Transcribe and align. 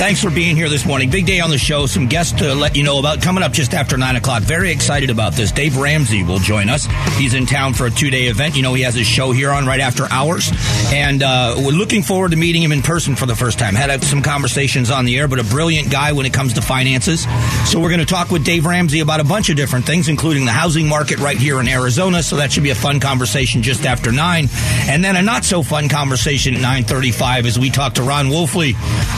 Thanks 0.00 0.22
for 0.22 0.30
being 0.30 0.56
here 0.56 0.70
this 0.70 0.86
morning. 0.86 1.10
Big 1.10 1.26
day 1.26 1.40
on 1.40 1.50
the 1.50 1.58
show. 1.58 1.84
Some 1.84 2.06
guests 2.06 2.32
to 2.38 2.54
let 2.54 2.74
you 2.74 2.82
know 2.82 2.98
about 2.98 3.20
coming 3.20 3.42
up 3.42 3.52
just 3.52 3.74
after 3.74 3.98
9 3.98 4.16
o'clock. 4.16 4.42
Very 4.42 4.70
excited 4.70 5.10
about 5.10 5.34
this. 5.34 5.52
Dave 5.52 5.76
Ramsey 5.76 6.22
will 6.22 6.38
join 6.38 6.70
us. 6.70 6.88
He's 7.18 7.34
in 7.34 7.44
town 7.44 7.74
for 7.74 7.84
a 7.84 7.90
two 7.90 8.08
day 8.08 8.28
event. 8.28 8.56
You 8.56 8.62
know, 8.62 8.72
he 8.72 8.82
has 8.84 8.94
his 8.94 9.06
show 9.06 9.30
here 9.30 9.50
on 9.50 9.66
right 9.66 9.78
after 9.78 10.10
hours. 10.10 10.50
And 10.90 11.22
uh, 11.22 11.56
we're 11.58 11.72
looking 11.72 12.02
forward 12.02 12.30
to 12.30 12.38
meeting 12.38 12.62
him 12.62 12.72
in 12.72 12.80
person 12.80 13.14
for 13.14 13.26
the 13.26 13.36
first 13.36 13.58
time. 13.58 13.74
Had 13.74 14.02
some 14.02 14.22
conversations 14.22 14.90
on 14.90 15.04
the 15.04 15.18
air, 15.18 15.28
but 15.28 15.38
a 15.38 15.44
brilliant 15.44 15.90
guy 15.90 16.12
when 16.12 16.24
it 16.24 16.32
comes 16.32 16.54
to 16.54 16.62
finances. 16.62 17.26
So 17.70 17.78
we're 17.78 17.90
going 17.90 18.00
to 18.00 18.06
talk 18.06 18.30
with 18.30 18.42
Dave 18.42 18.64
Ramsey 18.64 19.00
about 19.00 19.20
a 19.20 19.24
bunch 19.24 19.50
of 19.50 19.56
different 19.56 19.84
things, 19.84 20.08
including 20.08 20.46
the 20.46 20.52
housing 20.52 20.88
market 20.88 21.18
right 21.18 21.36
here 21.36 21.60
in 21.60 21.68
Arizona. 21.68 22.22
So 22.22 22.36
that 22.36 22.52
should 22.52 22.62
be 22.62 22.70
a 22.70 22.74
fun 22.74 23.00
conversation 23.00 23.62
just 23.62 23.84
after 23.84 24.12
9. 24.12 24.48
And 24.88 25.04
then 25.04 25.14
a 25.14 25.20
not 25.20 25.44
so 25.44 25.62
fun 25.62 25.90
conversation 25.90 26.54
at 26.54 26.62
9.35 26.62 27.44
as 27.44 27.58
we 27.58 27.68
talk 27.68 27.96
to 27.96 28.02
Ron 28.02 28.28
Wolfley 28.28 28.72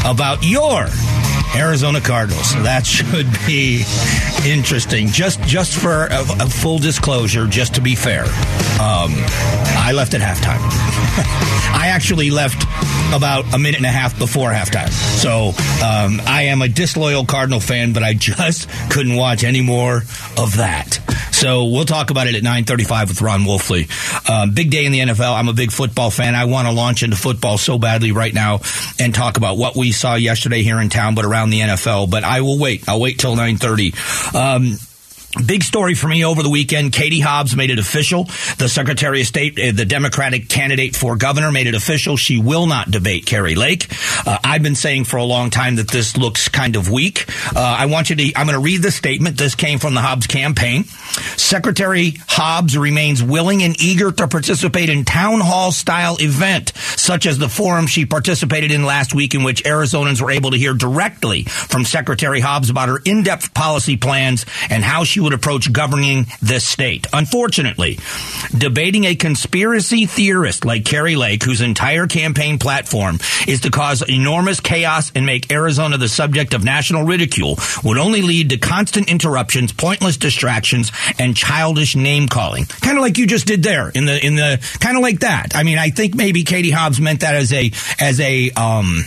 about 0.05 0.43
your 0.43 0.72
Arizona 1.55 2.01
Cardinals. 2.01 2.55
That 2.63 2.87
should 2.87 3.31
be 3.47 3.85
interesting. 4.47 5.09
Just 5.09 5.41
just 5.43 5.75
for 5.75 6.07
a, 6.07 6.21
a 6.21 6.49
full 6.49 6.79
disclosure, 6.79 7.47
just 7.47 7.75
to 7.75 7.83
be 7.83 7.95
fair, 7.95 8.25
um, 8.81 9.13
I 9.77 9.93
left 9.95 10.15
at 10.15 10.23
halftime. 10.23 10.61
I 11.75 11.89
actually 11.89 12.31
left 12.31 12.63
about 13.15 13.53
a 13.53 13.59
minute 13.59 13.77
and 13.77 13.87
a 13.87 13.91
half 13.91 14.19
before 14.19 14.51
halftime. 14.51 14.89
So 14.89 15.49
um, 15.85 16.23
I 16.27 16.45
am 16.45 16.63
a 16.63 16.69
disloyal 16.69 17.27
Cardinal 17.27 17.61
fan, 17.61 17.93
but 17.93 18.03
I 18.03 18.15
just 18.15 18.71
couldn't 18.91 19.17
watch 19.17 19.45
any 19.45 19.61
more 19.61 19.97
of 20.39 20.57
that. 20.57 21.01
So 21.43 21.65
we'll 21.65 21.85
talk 21.85 22.11
about 22.11 22.29
it 22.29 22.37
at 22.37 22.45
9:35 22.45 23.09
with 23.09 23.21
Ron 23.21 23.41
Wolfley. 23.41 23.91
Um, 24.31 24.53
big 24.53 24.71
day 24.71 24.85
in 24.85 24.93
the 24.93 25.01
NFL. 25.01 25.35
I'm 25.35 25.49
a 25.49 25.53
big 25.53 25.73
football 25.73 26.09
fan. 26.09 26.37
I 26.37 26.45
want 26.45 26.69
to 26.69 26.73
launch 26.73 27.03
into 27.03 27.17
football 27.17 27.59
so 27.59 27.81
badly 27.81 28.13
right 28.13 28.33
now 28.33 28.61
and 29.01 29.13
talk 29.13 29.39
about 29.39 29.59
what 29.59 29.75
we 29.75 29.91
saw 29.91 30.15
yesterday 30.15 30.63
here 30.63 30.81
in 30.81 30.89
town, 30.89 31.17
but 31.17 31.25
around 31.25 31.51
the 31.51 31.59
NFL. 31.59 32.09
But 32.09 32.23
I 32.23 32.43
will 32.43 32.61
wait. 32.61 32.89
I'll 32.89 33.01
wait 33.01 33.19
till 33.19 33.35
9:30. 33.35 33.93
Um, 34.37 34.79
Big 35.47 35.63
story 35.63 35.95
for 35.95 36.09
me 36.09 36.27
over 36.27 36.43
the 36.43 36.51
weekend. 36.51 36.93
Katie 36.93 37.21
Hobbs 37.21 37.57
made 37.57 37.71
it 37.71 37.79
official. 37.79 38.25
The 38.59 38.69
Secretary 38.69 39.23
of 39.23 39.27
State, 39.27 39.59
uh, 39.59 39.73
the 39.73 39.87
Democratic 39.87 40.51
candidate 40.51 40.95
for 40.95 41.17
governor, 41.17 41.51
made 41.51 41.67
it 41.67 41.75
official. 41.75 42.19
She 42.19 42.39
will 42.39 42.67
not 42.67 42.91
debate 42.91 43.25
Kari 43.25 43.55
Lake. 43.55 43.89
Uh, 44.27 44.39
I've 44.45 44.63
been 44.63 44.75
saying 44.75 45.05
for 45.05 45.17
a 45.17 45.25
long 45.25 45.49
time 45.49 45.77
that 45.77 45.89
this 45.89 46.19
looks 46.19 46.51
kind 46.51 46.77
of 46.77 46.91
weak. 46.91 47.25
Uh, 47.57 47.61
I 47.61 47.87
want 47.87 48.11
you 48.11 48.17
to, 48.17 48.33
I'm 48.37 48.47
going 48.47 48.59
to 48.59 48.63
read 48.63 48.83
the 48.83 48.91
statement. 48.91 49.39
This 49.39 49.55
came 49.55 49.79
from 49.79 49.95
the 49.95 50.03
Hobbs 50.03 50.27
campaign. 50.27 50.85
Secretary 50.85 52.13
Hobbs 52.29 52.77
remains 52.77 53.23
willing 53.23 53.63
and 53.63 53.81
eager 53.81 54.13
to 54.13 54.29
participate 54.29 54.91
in 54.91 55.07
town 55.07 55.41
hall 55.41 55.73
style 55.73 56.19
event, 56.21 56.73
such 56.77 57.25
as 57.25 57.39
the 57.39 57.49
forum 57.49 57.87
she 57.87 58.05
participated 58.05 58.71
in 58.71 58.85
last 58.85 59.15
week 59.15 59.35
in 59.35 59.45
which 59.45 59.65
Arizonans 59.65 60.21
were 60.21 60.31
able 60.31 60.51
to 60.51 60.59
hear 60.59 60.75
directly 60.75 61.45
from 61.45 61.87
Secretary 61.87 62.41
Hobbs 62.41 62.69
about 62.69 62.91
her 62.91 63.01
in-depth 63.03 63.55
policy 63.55 63.97
plans 63.97 64.45
and 64.69 64.85
how 64.85 65.05
she 65.05 65.22
would 65.23 65.33
approach 65.33 65.73
governing 65.73 66.27
this 66.41 66.67
state. 66.67 67.07
Unfortunately, 67.13 67.99
debating 68.57 69.05
a 69.05 69.15
conspiracy 69.15 70.07
theorist 70.07 70.65
like 70.65 70.85
Kari 70.85 71.17
Lake, 71.17 71.43
whose 71.43 71.61
entire 71.61 72.07
campaign 72.07 72.59
platform 72.59 73.19
is 73.47 73.61
to 73.63 73.71
cause 73.71 74.03
enormous 74.09 74.61
chaos 74.61 75.13
and 75.15 75.25
make 75.27 75.53
Arizona 75.53 75.97
the 75.99 76.09
subject 76.09 76.55
of 76.55 76.65
national 76.65 77.05
ridicule, 77.05 77.59
would 77.85 77.99
only 77.99 78.23
lead 78.23 78.51
to 78.51 78.59
constant 78.59 79.09
interruptions, 79.09 79.73
pointless 79.73 80.17
distractions, 80.17 80.93
and 81.19 81.37
childish 81.37 81.97
name 81.97 82.29
calling. 82.29 82.65
Kind 82.65 82.99
of 82.99 83.03
like 83.03 83.19
you 83.19 83.27
just 83.27 83.47
did 83.47 83.63
there 83.63 83.89
in 83.89 84.05
the 84.05 84.25
in 84.25 84.37
the 84.37 84.59
kind 84.81 84.97
of 84.97 85.03
like 85.03 85.21
that. 85.21 85.55
I 85.55 85.63
mean, 85.63 85.79
I 85.79 85.91
think 85.91 86.15
maybe 86.15 86.45
Katie 86.45 86.71
Hobbs 86.71 87.01
meant 87.01 87.21
that 87.21 87.35
as 87.35 87.53
a 87.53 87.71
as 87.99 88.21
a 88.21 88.51
um 88.51 89.05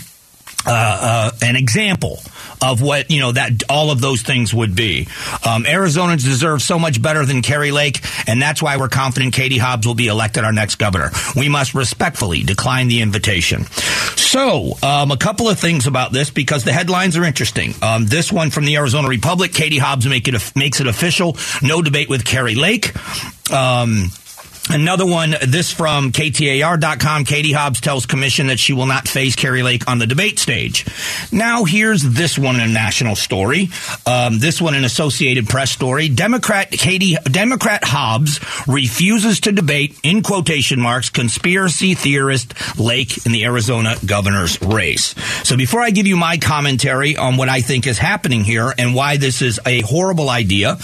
uh, 0.66 1.32
uh, 1.32 1.32
an 1.42 1.56
example 1.56 2.20
of 2.62 2.82
what 2.82 3.12
you 3.12 3.20
know 3.20 3.32
that 3.32 3.64
all 3.70 3.92
of 3.92 4.02
those 4.02 4.22
things 4.22 4.54
would 4.54 4.76
be. 4.76 5.08
Um, 5.46 5.64
Arizonans 5.64 6.24
deserve 6.24 6.62
so 6.62 6.80
much 6.80 7.02
better 7.02 7.26
than 7.26 7.42
Kari 7.42 7.72
Lake, 7.72 8.02
and 8.28 8.42
that's 8.42 8.62
why 8.62 8.78
we're 8.78 8.90
confident 8.90 9.34
Katie 9.34 9.58
Hobbs 9.58 9.86
will 9.86 9.96
be 9.96 10.08
elected 10.08 10.44
our 10.44 10.54
next 10.54 10.76
governor. 10.76 11.12
We 11.36 11.50
must 11.50 11.74
respectfully 11.74 12.44
decline 12.44 12.88
the 12.88 13.02
invitation. 13.02 13.66
So, 14.16 14.74
um, 14.82 15.12
a 15.12 15.18
couple 15.18 15.50
of 15.50 15.60
things 15.60 15.88
about 15.88 16.12
this 16.12 16.30
because 16.30 16.64
the 16.64 16.74
headlines 16.74 17.18
are 17.18 17.24
interesting. 17.24 17.74
Um, 17.82 18.06
this 18.06 18.32
one 18.32 18.50
from 18.50 18.66
the 18.66 18.76
Arizona 18.78 19.08
Republic: 19.08 19.54
Katie 19.54 19.78
Hobbs 19.78 20.08
make 20.08 20.28
it 20.28 20.36
makes 20.56 20.80
it 20.80 20.88
official. 20.88 21.38
No 21.62 21.82
debate 21.82 22.10
with 22.10 22.26
Kari 22.26 22.56
Lake. 22.56 22.94
Another 24.68 25.06
one, 25.06 25.36
this 25.46 25.72
from 25.72 26.12
KTAR.com. 26.12 27.26
Katie 27.26 27.52
Hobbs 27.52 27.80
tells 27.80 28.08
commission 28.08 28.48
that 28.48 28.60
she 28.60 28.74
will 28.74 28.88
not 28.88 29.08
face 29.08 29.36
Kari 29.36 29.62
Lake 29.62 29.88
on 29.88 30.00
the 30.00 30.08
debate 30.08 30.40
stage. 30.40 30.86
Now, 31.32 31.66
here's 31.66 32.02
this 32.02 32.38
one 32.40 32.60
a 32.60 32.68
national 32.68 33.16
story. 33.16 33.70
Um, 34.08 34.40
this 34.40 34.60
one 34.60 34.74
an 34.74 34.84
Associated 34.84 35.48
Press 35.48 35.70
story. 35.70 36.10
Democrat 36.10 36.72
Katie, 36.72 37.16
Democrat 37.26 37.84
Hobbs 37.84 38.40
refuses 38.68 39.40
to 39.42 39.52
debate, 39.52 40.00
in 40.02 40.24
quotation 40.24 40.82
marks, 40.82 41.12
conspiracy 41.12 41.94
theorist 41.94 42.56
Lake 42.80 43.24
in 43.28 43.34
the 43.34 43.46
Arizona 43.46 43.96
governor's 44.04 44.60
race. 44.64 45.14
So 45.48 45.56
before 45.58 45.82
I 45.82 45.92
give 45.92 46.08
you 46.08 46.18
my 46.18 46.38
commentary 46.38 47.18
on 47.18 47.38
what 47.38 47.50
I 47.50 47.62
think 47.62 47.86
is 47.86 48.00
happening 48.00 48.44
here 48.44 48.74
and 48.76 48.96
why 48.96 49.18
this 49.18 49.44
is 49.44 49.60
a 49.64 49.82
horrible 49.82 50.30
idea, 50.30 50.80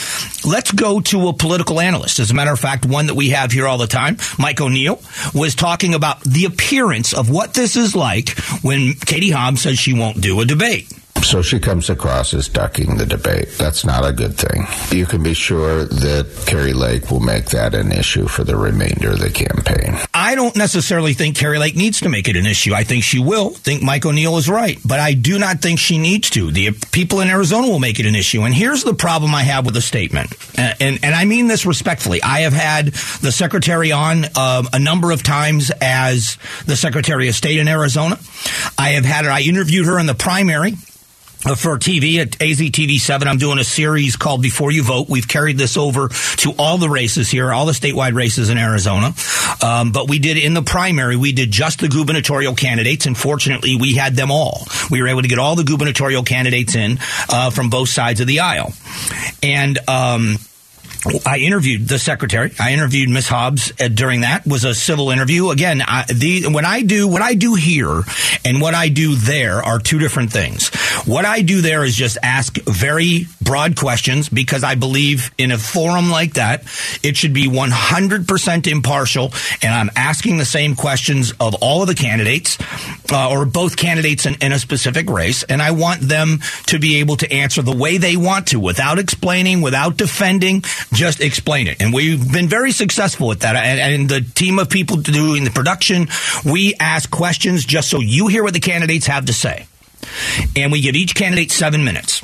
let's 0.45 0.71
go 0.71 1.01
to 1.01 1.29
a 1.29 1.33
political 1.33 1.79
analyst. 1.79 2.19
As 2.19 2.29
a 2.29 2.35
matter 2.35 2.53
of 2.53 2.59
fact, 2.59 2.85
one 2.85 3.07
that 3.07 3.15
we 3.15 3.29
have 3.29 3.51
here 3.51 3.70
all 3.71 3.77
the 3.77 3.87
time, 3.87 4.17
Mike 4.37 4.59
O'Neill, 4.59 5.01
was 5.33 5.55
talking 5.55 5.93
about 5.93 6.21
the 6.23 6.43
appearance 6.43 7.13
of 7.13 7.29
what 7.29 7.53
this 7.53 7.77
is 7.77 7.95
like 7.95 8.37
when 8.61 8.93
Katie 8.93 9.31
Hobbs 9.31 9.61
says 9.61 9.79
she 9.79 9.93
won't 9.93 10.19
do 10.19 10.41
a 10.41 10.45
debate. 10.45 10.91
So 11.23 11.41
she 11.41 11.59
comes 11.59 11.89
across 11.89 12.33
as 12.33 12.49
ducking 12.49 12.97
the 12.97 13.05
debate. 13.05 13.49
That's 13.57 13.85
not 13.85 14.05
a 14.05 14.11
good 14.11 14.35
thing. 14.35 14.65
You 14.91 15.05
can 15.05 15.23
be 15.23 15.33
sure 15.33 15.85
that 15.85 16.43
Kari 16.47 16.73
Lake 16.73 17.11
will 17.11 17.19
make 17.19 17.45
that 17.51 17.73
an 17.75 17.91
issue 17.91 18.27
for 18.27 18.43
the 18.43 18.57
remainder 18.57 19.11
of 19.11 19.19
the 19.19 19.29
campaign. 19.29 19.97
I 20.21 20.35
don't 20.35 20.55
necessarily 20.55 21.13
think 21.13 21.35
Kari 21.35 21.57
Lake 21.57 21.75
needs 21.75 22.01
to 22.01 22.09
make 22.09 22.27
it 22.27 22.35
an 22.35 22.45
issue. 22.45 22.75
I 22.75 22.83
think 22.83 23.03
she 23.03 23.17
will. 23.17 23.49
think 23.49 23.81
Mike 23.81 24.05
O'Neill 24.05 24.37
is 24.37 24.47
right, 24.47 24.77
but 24.85 24.99
I 24.99 25.13
do 25.13 25.39
not 25.39 25.61
think 25.61 25.79
she 25.79 25.97
needs 25.97 26.29
to. 26.31 26.51
The 26.51 26.73
people 26.91 27.21
in 27.21 27.27
Arizona 27.27 27.67
will 27.67 27.79
make 27.79 27.99
it 27.99 28.05
an 28.05 28.13
issue. 28.13 28.43
And 28.43 28.53
here's 28.53 28.83
the 28.83 28.93
problem 28.93 29.33
I 29.33 29.41
have 29.41 29.65
with 29.65 29.73
the 29.73 29.81
statement. 29.81 30.31
And, 30.59 30.75
and, 30.79 30.99
and 31.05 31.15
I 31.15 31.25
mean 31.25 31.47
this 31.47 31.65
respectfully. 31.65 32.21
I 32.21 32.41
have 32.41 32.53
had 32.53 32.93
the 33.21 33.31
secretary 33.31 33.91
on 33.91 34.25
uh, 34.35 34.61
a 34.71 34.77
number 34.77 35.09
of 35.09 35.23
times 35.23 35.71
as 35.81 36.37
the 36.67 36.75
secretary 36.75 37.27
of 37.27 37.33
state 37.33 37.57
in 37.57 37.67
Arizona. 37.67 38.19
I 38.77 38.89
have 38.89 39.05
had 39.05 39.25
her, 39.25 39.31
I 39.31 39.41
interviewed 39.41 39.87
her 39.87 39.97
in 39.97 40.05
the 40.05 40.13
primary 40.13 40.75
for 41.41 41.77
TV 41.77 42.19
at 42.19 42.31
AZTV7. 42.31 43.25
I'm 43.25 43.37
doing 43.37 43.57
a 43.57 43.63
series 43.63 44.15
called 44.15 44.41
Before 44.41 44.71
You 44.71 44.83
Vote. 44.83 45.09
We've 45.09 45.27
carried 45.27 45.57
this 45.57 45.75
over 45.75 46.09
to 46.37 46.53
all 46.57 46.77
the 46.77 46.89
races 46.89 47.29
here, 47.29 47.51
all 47.51 47.65
the 47.65 47.71
statewide 47.71 48.13
races 48.13 48.49
in 48.49 48.57
Arizona. 48.57 49.13
Um, 49.63 49.91
but 49.91 50.07
we 50.07 50.19
did 50.19 50.37
in 50.37 50.53
the 50.53 50.61
primary, 50.61 51.15
we 51.15 51.31
did 51.31 51.51
just 51.51 51.79
the 51.79 51.87
gubernatorial 51.87 52.53
candidates. 52.53 53.07
And 53.07 53.17
fortunately, 53.17 53.75
we 53.75 53.95
had 53.95 54.15
them 54.15 54.29
all. 54.29 54.67
We 54.91 55.01
were 55.01 55.07
able 55.07 55.23
to 55.23 55.27
get 55.27 55.39
all 55.39 55.55
the 55.55 55.63
gubernatorial 55.63 56.23
candidates 56.23 56.75
in 56.75 56.99
uh, 57.29 57.49
from 57.49 57.69
both 57.69 57.89
sides 57.89 58.21
of 58.21 58.27
the 58.27 58.41
aisle. 58.41 58.73
And, 59.41 59.79
um, 59.89 60.37
I 61.25 61.39
interviewed 61.39 61.87
the 61.87 61.97
secretary. 61.97 62.51
I 62.59 62.73
interviewed 62.73 63.09
Miss 63.09 63.27
Hobbs 63.27 63.73
uh, 63.79 63.87
during 63.87 64.21
that. 64.21 64.45
Was 64.45 64.63
a 64.63 64.75
civil 64.75 65.09
interview. 65.09 65.49
Again, 65.49 65.81
I, 65.81 66.05
the 66.05 66.47
when 66.47 66.65
I 66.65 66.83
do 66.83 67.07
what 67.07 67.21
I 67.21 67.33
do 67.33 67.55
here 67.55 68.03
and 68.45 68.61
what 68.61 68.75
I 68.75 68.89
do 68.89 69.15
there 69.15 69.63
are 69.63 69.79
two 69.79 69.97
different 69.97 70.31
things. 70.31 70.69
What 71.05 71.25
I 71.25 71.41
do 71.41 71.61
there 71.61 71.83
is 71.83 71.95
just 71.95 72.17
ask 72.21 72.57
very 72.63 73.25
broad 73.41 73.75
questions 73.75 74.29
because 74.29 74.63
I 74.63 74.75
believe 74.75 75.31
in 75.37 75.51
a 75.51 75.57
forum 75.57 76.11
like 76.11 76.33
that, 76.35 76.63
it 77.01 77.17
should 77.17 77.33
be 77.33 77.47
100% 77.47 78.67
impartial. 78.67 79.33
And 79.61 79.73
I'm 79.73 79.89
asking 79.95 80.37
the 80.37 80.45
same 80.45 80.75
questions 80.75 81.33
of 81.39 81.55
all 81.55 81.81
of 81.81 81.87
the 81.87 81.95
candidates 81.95 82.57
uh, 83.11 83.29
or 83.29 83.45
both 83.45 83.75
candidates 83.75 84.25
in, 84.25 84.35
in 84.35 84.51
a 84.51 84.59
specific 84.59 85.09
race. 85.09 85.43
And 85.43 85.61
I 85.61 85.71
want 85.71 86.01
them 86.01 86.39
to 86.67 86.77
be 86.77 86.97
able 86.97 87.17
to 87.17 87.31
answer 87.31 87.61
the 87.61 87.75
way 87.75 87.97
they 87.97 88.17
want 88.17 88.47
to 88.47 88.59
without 88.59 88.99
explaining, 88.99 89.61
without 89.61 89.97
defending 89.97 90.63
just 90.93 91.21
explain 91.21 91.67
it. 91.67 91.81
And 91.81 91.93
we've 91.93 92.31
been 92.31 92.47
very 92.47 92.71
successful 92.71 93.27
with 93.27 93.41
that. 93.41 93.55
And, 93.55 93.79
and, 93.79 94.09
the 94.09 94.21
team 94.21 94.59
of 94.59 94.69
people 94.69 94.97
doing 94.97 95.43
the 95.43 95.51
production, 95.51 96.07
we 96.45 96.73
ask 96.79 97.09
questions 97.09 97.65
just 97.65 97.89
so 97.89 97.99
you 97.99 98.27
hear 98.27 98.43
what 98.43 98.53
the 98.53 98.59
candidates 98.59 99.07
have 99.07 99.25
to 99.25 99.33
say. 99.33 99.67
And 100.55 100.71
we 100.71 100.81
give 100.81 100.95
each 100.95 101.15
candidate 101.15 101.51
seven 101.51 101.83
minutes 101.83 102.21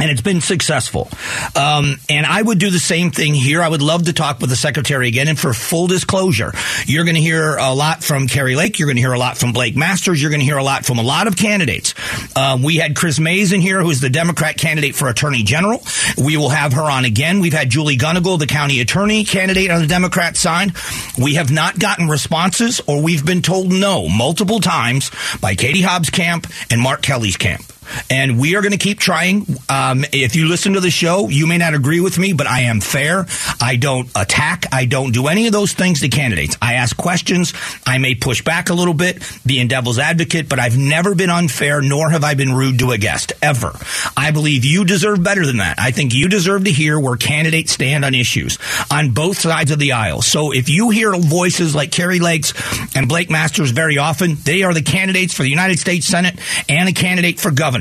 and 0.00 0.10
it's 0.10 0.20
been 0.20 0.40
successful. 0.40 1.08
Um, 1.56 1.96
and 2.08 2.24
I 2.26 2.40
would 2.40 2.58
do 2.58 2.70
the 2.70 2.78
same 2.78 3.10
thing 3.10 3.34
here. 3.34 3.62
I 3.62 3.68
would 3.68 3.82
love 3.82 4.04
to 4.04 4.12
talk 4.12 4.40
with 4.40 4.50
the 4.50 4.56
secretary 4.56 5.08
again. 5.08 5.28
And 5.28 5.38
for 5.38 5.52
full 5.52 5.86
disclosure, 5.86 6.52
you're 6.86 7.04
going 7.04 7.16
to 7.16 7.20
hear 7.20 7.56
a 7.56 7.72
lot 7.74 8.02
from 8.04 8.28
Kari 8.28 8.56
Lake. 8.56 8.78
You're 8.78 8.86
going 8.86 8.96
to 8.96 9.02
hear 9.02 9.12
a 9.12 9.18
lot 9.18 9.36
from 9.36 9.52
Blake 9.52 9.76
Masters. 9.76 10.20
You're 10.20 10.30
going 10.30 10.40
to 10.40 10.46
hear 10.46 10.58
a 10.58 10.64
lot 10.64 10.84
from 10.84 10.98
a 10.98 11.02
lot 11.02 11.26
of 11.26 11.36
candidates. 11.36 11.94
Um, 12.36 12.62
we 12.62 12.76
had 12.76 12.96
Kris 12.96 13.18
Mayes 13.18 13.52
in 13.52 13.60
here, 13.60 13.82
who's 13.82 14.00
the 14.00 14.10
Democrat 14.10 14.56
candidate 14.56 14.94
for 14.94 15.08
Attorney 15.08 15.42
General. 15.42 15.82
We 16.16 16.36
will 16.36 16.50
have 16.50 16.72
her 16.74 16.82
on 16.82 17.04
again. 17.04 17.40
We've 17.40 17.52
had 17.52 17.70
Julie 17.70 17.96
Gunnigle, 17.96 18.38
the 18.38 18.46
county 18.46 18.80
attorney 18.80 19.24
candidate 19.24 19.70
on 19.70 19.80
the 19.80 19.88
Democrat 19.88 20.36
side. 20.36 20.72
We 21.18 21.34
have 21.34 21.50
not 21.50 21.78
gotten 21.78 22.08
responses, 22.08 22.80
or 22.86 23.02
we've 23.02 23.24
been 23.24 23.42
told 23.42 23.72
no 23.72 24.08
multiple 24.08 24.60
times 24.60 25.10
by 25.40 25.54
Katie 25.54 25.82
Hobbs' 25.82 26.10
camp 26.10 26.46
and 26.70 26.80
Mark 26.80 27.02
Kelly's 27.02 27.36
camp. 27.36 27.64
And 28.10 28.38
we 28.38 28.56
are 28.56 28.62
going 28.62 28.72
to 28.72 28.78
keep 28.78 28.98
trying. 28.98 29.46
Um, 29.68 30.04
if 30.12 30.36
you 30.36 30.48
listen 30.48 30.74
to 30.74 30.80
the 30.80 30.90
show, 30.90 31.28
you 31.28 31.46
may 31.46 31.58
not 31.58 31.74
agree 31.74 32.00
with 32.00 32.18
me, 32.18 32.32
but 32.32 32.46
I 32.46 32.60
am 32.62 32.80
fair. 32.80 33.26
I 33.60 33.76
don't 33.76 34.08
attack. 34.14 34.66
I 34.72 34.84
don't 34.84 35.12
do 35.12 35.28
any 35.28 35.46
of 35.46 35.52
those 35.52 35.72
things 35.72 36.00
to 36.00 36.08
candidates. 36.08 36.56
I 36.60 36.74
ask 36.74 36.96
questions. 36.96 37.52
I 37.86 37.98
may 37.98 38.14
push 38.14 38.42
back 38.42 38.70
a 38.70 38.74
little 38.74 38.94
bit, 38.94 39.22
being 39.44 39.68
devil's 39.68 39.98
advocate, 39.98 40.48
but 40.48 40.58
I've 40.58 40.76
never 40.76 41.14
been 41.14 41.30
unfair, 41.30 41.80
nor 41.80 42.10
have 42.10 42.24
I 42.24 42.34
been 42.34 42.52
rude 42.52 42.78
to 42.80 42.90
a 42.90 42.98
guest 42.98 43.32
ever. 43.42 43.72
I 44.16 44.30
believe 44.30 44.64
you 44.64 44.84
deserve 44.84 45.22
better 45.22 45.46
than 45.46 45.58
that. 45.58 45.78
I 45.78 45.90
think 45.90 46.14
you 46.14 46.28
deserve 46.28 46.64
to 46.64 46.70
hear 46.70 46.98
where 46.98 47.16
candidates 47.16 47.72
stand 47.72 48.04
on 48.04 48.14
issues 48.14 48.58
on 48.90 49.10
both 49.10 49.38
sides 49.38 49.70
of 49.70 49.78
the 49.78 49.92
aisle. 49.92 50.22
So 50.22 50.52
if 50.52 50.68
you 50.68 50.90
hear 50.90 51.14
voices 51.16 51.74
like 51.74 51.92
Kari 51.92 52.20
Lakes 52.20 52.52
and 52.96 53.08
Blake 53.08 53.30
Masters 53.30 53.70
very 53.70 53.98
often, 53.98 54.34
they 54.44 54.62
are 54.62 54.74
the 54.74 54.82
candidates 54.82 55.34
for 55.34 55.42
the 55.42 55.50
United 55.50 55.78
States 55.78 56.06
Senate 56.06 56.38
and 56.68 56.88
a 56.88 56.92
candidate 56.92 57.40
for 57.40 57.50
governor. 57.50 57.77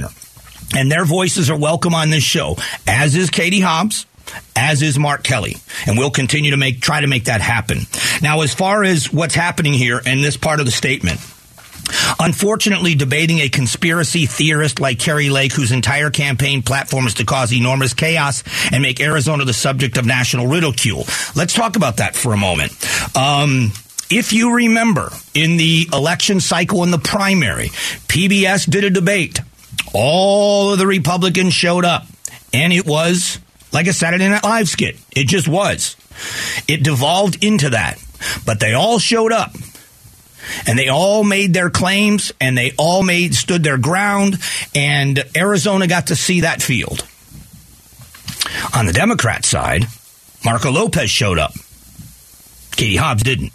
And 0.75 0.91
their 0.91 1.05
voices 1.05 1.49
are 1.49 1.57
welcome 1.57 1.93
on 1.93 2.09
this 2.09 2.23
show, 2.23 2.57
as 2.85 3.15
is 3.15 3.29
Katie 3.29 3.61
Hobbs, 3.61 4.05
as 4.55 4.81
is 4.81 4.99
Mark 4.99 5.23
Kelly. 5.23 5.57
And 5.85 5.97
we'll 5.97 6.11
continue 6.11 6.51
to 6.51 6.57
make 6.57 6.81
try 6.81 7.01
to 7.01 7.07
make 7.07 7.25
that 7.25 7.41
happen. 7.41 7.79
Now, 8.21 8.41
as 8.41 8.53
far 8.53 8.83
as 8.83 9.11
what's 9.11 9.35
happening 9.35 9.73
here 9.73 10.01
in 10.05 10.21
this 10.21 10.37
part 10.37 10.59
of 10.59 10.65
the 10.65 10.71
statement, 10.71 11.19
Unfortunately, 12.19 12.95
debating 12.95 13.39
a 13.39 13.49
conspiracy 13.49 14.25
theorist 14.25 14.79
like 14.79 14.99
Kari 14.99 15.29
Lake, 15.29 15.53
whose 15.53 15.71
entire 15.71 16.09
campaign 16.09 16.61
platform 16.61 17.07
is 17.07 17.15
to 17.15 17.25
cause 17.25 17.53
enormous 17.53 17.93
chaos 17.93 18.43
and 18.71 18.81
make 18.81 18.99
Arizona 18.99 19.45
the 19.45 19.53
subject 19.53 19.97
of 19.97 20.05
national 20.05 20.47
ridicule. 20.47 21.05
Let's 21.35 21.53
talk 21.53 21.75
about 21.75 21.97
that 21.97 22.15
for 22.15 22.33
a 22.33 22.37
moment. 22.37 22.73
Um, 23.15 23.71
if 24.09 24.33
you 24.33 24.55
remember, 24.55 25.11
in 25.33 25.57
the 25.57 25.89
election 25.93 26.39
cycle 26.39 26.83
in 26.83 26.91
the 26.91 26.97
primary, 26.97 27.69
PBS 28.07 28.69
did 28.69 28.83
a 28.83 28.89
debate 28.89 29.41
all 29.93 30.73
of 30.73 30.79
the 30.79 30.87
Republicans 30.87 31.53
showed 31.53 31.85
up. 31.85 32.05
And 32.53 32.71
it 32.71 32.85
was 32.85 33.39
like 33.71 33.87
a 33.87 33.93
Saturday 33.93 34.27
Night 34.27 34.43
Live 34.43 34.69
skit. 34.69 34.97
It 35.15 35.27
just 35.27 35.47
was. 35.47 35.95
It 36.67 36.83
devolved 36.83 37.43
into 37.43 37.71
that. 37.71 38.01
But 38.45 38.59
they 38.59 38.73
all 38.73 38.99
showed 38.99 39.31
up. 39.31 39.55
And 40.65 40.79
they 40.79 40.87
all 40.87 41.23
made 41.23 41.53
their 41.53 41.69
claims 41.69 42.31
and 42.39 42.57
they 42.57 42.71
all 42.77 43.03
made 43.03 43.35
stood 43.35 43.63
their 43.63 43.77
ground 43.77 44.37
and 44.73 45.21
Arizona 45.35 45.87
got 45.87 46.07
to 46.07 46.15
see 46.15 46.41
that 46.41 46.61
field. 46.61 47.05
On 48.73 48.85
the 48.85 48.93
Democrat 48.93 49.43
side, 49.43 49.85
Marco 50.45 50.71
Lopez 50.71 51.09
showed 51.09 51.37
up. 51.37 51.51
Katie 52.71 52.95
Hobbs 52.95 53.23
didn't. 53.23 53.51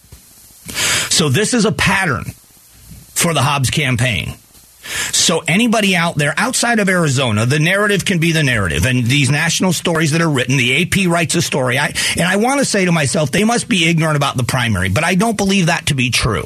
So 1.11 1.29
this 1.31 1.55
is 1.55 1.64
a 1.64 1.73
pattern 1.73 2.25
for 3.14 3.32
the 3.32 3.43
Hobbs 3.43 3.70
campaign. 3.70 4.34
So 4.82 5.43
anybody 5.46 5.94
out 5.94 6.17
there 6.17 6.34
outside 6.37 6.79
of 6.79 6.88
Arizona, 6.88 7.46
the 7.46 7.58
narrative 7.58 8.05
can 8.05 8.19
be 8.19 8.32
the 8.32 8.43
narrative, 8.43 8.84
and 8.84 9.05
these 9.05 9.31
national 9.31 9.73
stories 9.73 10.12
that 10.12 10.20
are 10.20 10.31
written, 10.31 10.56
the 10.56 10.82
AP 10.82 11.08
writes 11.08 11.34
a 11.34 11.43
story. 11.43 11.79
I 11.79 11.94
and 12.17 12.26
I 12.26 12.37
want 12.37 12.61
to 12.61 12.64
say 12.64 12.84
to 12.84 12.93
myself, 12.93 13.31
they 13.31 13.44
must 13.44 13.69
be 13.69 13.88
ignorant 13.88 14.17
about 14.17 14.37
the 14.37 14.44
primary, 14.44 14.88
but 14.88 15.05
I 15.05 15.14
don't 15.14 15.37
believe 15.37 15.67
that 15.67 15.87
to 15.87 15.94
be 15.94 16.11
true. 16.11 16.44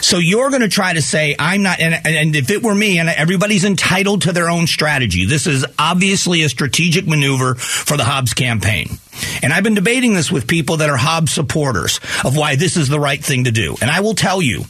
So 0.00 0.18
you're 0.18 0.50
going 0.50 0.62
to 0.62 0.68
try 0.68 0.94
to 0.94 1.02
say 1.02 1.36
I'm 1.38 1.62
not, 1.62 1.80
and, 1.80 1.94
and, 2.06 2.34
if 2.34 2.50
it 2.50 2.62
were 2.62 2.74
me, 2.74 2.98
and 2.98 3.08
everybody's 3.08 3.64
entitled 3.64 4.22
to 4.22 4.32
their 4.32 4.48
own 4.48 4.66
strategy. 4.66 5.26
This 5.26 5.46
is 5.46 5.66
obviously 5.78 6.42
a 6.42 6.48
strategic 6.48 7.06
maneuver 7.06 7.56
for 7.56 7.96
the 7.96 8.04
Hobbs 8.04 8.32
campaign. 8.32 8.98
And 9.42 9.52
I've 9.52 9.64
been 9.64 9.74
debating 9.74 10.14
this 10.14 10.32
with 10.32 10.46
people 10.46 10.78
that 10.78 10.90
are 10.90 10.96
Hobbs 10.96 11.32
supporters 11.32 12.00
of 12.24 12.36
why 12.36 12.56
this 12.56 12.76
is 12.76 12.88
the 12.88 13.00
right 13.00 13.22
thing 13.22 13.44
to 13.44 13.50
do. 13.50 13.76
And 13.80 13.90
I 13.90 14.00
will 14.00 14.14
tell 14.14 14.40
you, 14.40 14.64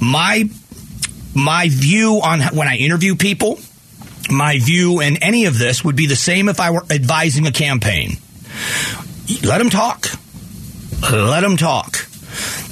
my 0.00 0.48
my 1.36 1.68
view 1.68 2.20
on 2.22 2.40
when 2.40 2.66
I 2.66 2.76
interview 2.76 3.14
people, 3.14 3.58
my 4.30 4.58
view 4.58 5.00
in 5.00 5.18
any 5.18 5.44
of 5.44 5.58
this 5.58 5.84
would 5.84 5.94
be 5.94 6.06
the 6.06 6.16
same 6.16 6.48
if 6.48 6.58
I 6.60 6.70
were 6.70 6.84
advising 6.90 7.46
a 7.46 7.52
campaign. 7.52 8.16
Let 9.44 9.58
them 9.58 9.70
talk. 9.70 10.08
Let 11.02 11.40
them 11.40 11.56
talk. 11.56 12.05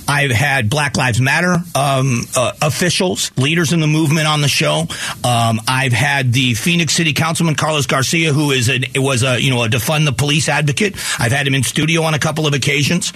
I've 0.06 0.30
had 0.30 0.68
Black 0.68 0.96
Lives 0.96 1.20
Matter 1.20 1.56
um, 1.74 2.22
uh, 2.36 2.52
officials, 2.62 3.30
leaders 3.36 3.72
in 3.72 3.80
the 3.80 3.86
movement 3.86 4.26
on 4.26 4.40
the 4.40 4.48
show. 4.48 4.86
Um, 5.24 5.60
I've 5.66 5.92
had 5.92 6.32
the 6.32 6.54
Phoenix 6.54 6.94
City 6.94 7.12
Councilman 7.12 7.54
Carlos 7.54 7.86
Garcia, 7.86 8.32
who 8.32 8.50
is 8.50 8.68
a 8.68 8.80
was 8.96 9.22
a 9.22 9.40
you 9.40 9.50
know 9.50 9.62
a 9.62 9.68
defund 9.68 10.04
the 10.04 10.12
police 10.12 10.48
advocate. 10.48 10.94
I've 11.18 11.32
had 11.32 11.46
him 11.46 11.54
in 11.54 11.62
studio 11.62 12.02
on 12.02 12.14
a 12.14 12.18
couple 12.18 12.46
of 12.46 12.54
occasions. 12.54 13.12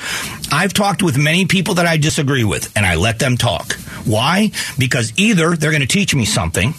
I've 0.51 0.73
talked 0.73 1.03
with 1.03 1.19
many 1.19 1.47
people 1.47 1.75
that 1.75 1.87
I 1.87 1.97
disagree 1.97 2.45
with, 2.45 2.75
and 2.77 2.87
I 2.87 2.95
let 2.95 3.19
them 3.19 3.37
talk. 3.37 3.75
Why? 4.05 4.53
Because 4.79 5.13
either 5.19 5.57
they're 5.57 5.71
going 5.71 5.83
to 5.83 5.87
teach 5.87 6.15
me 6.15 6.25
something, 6.25 6.75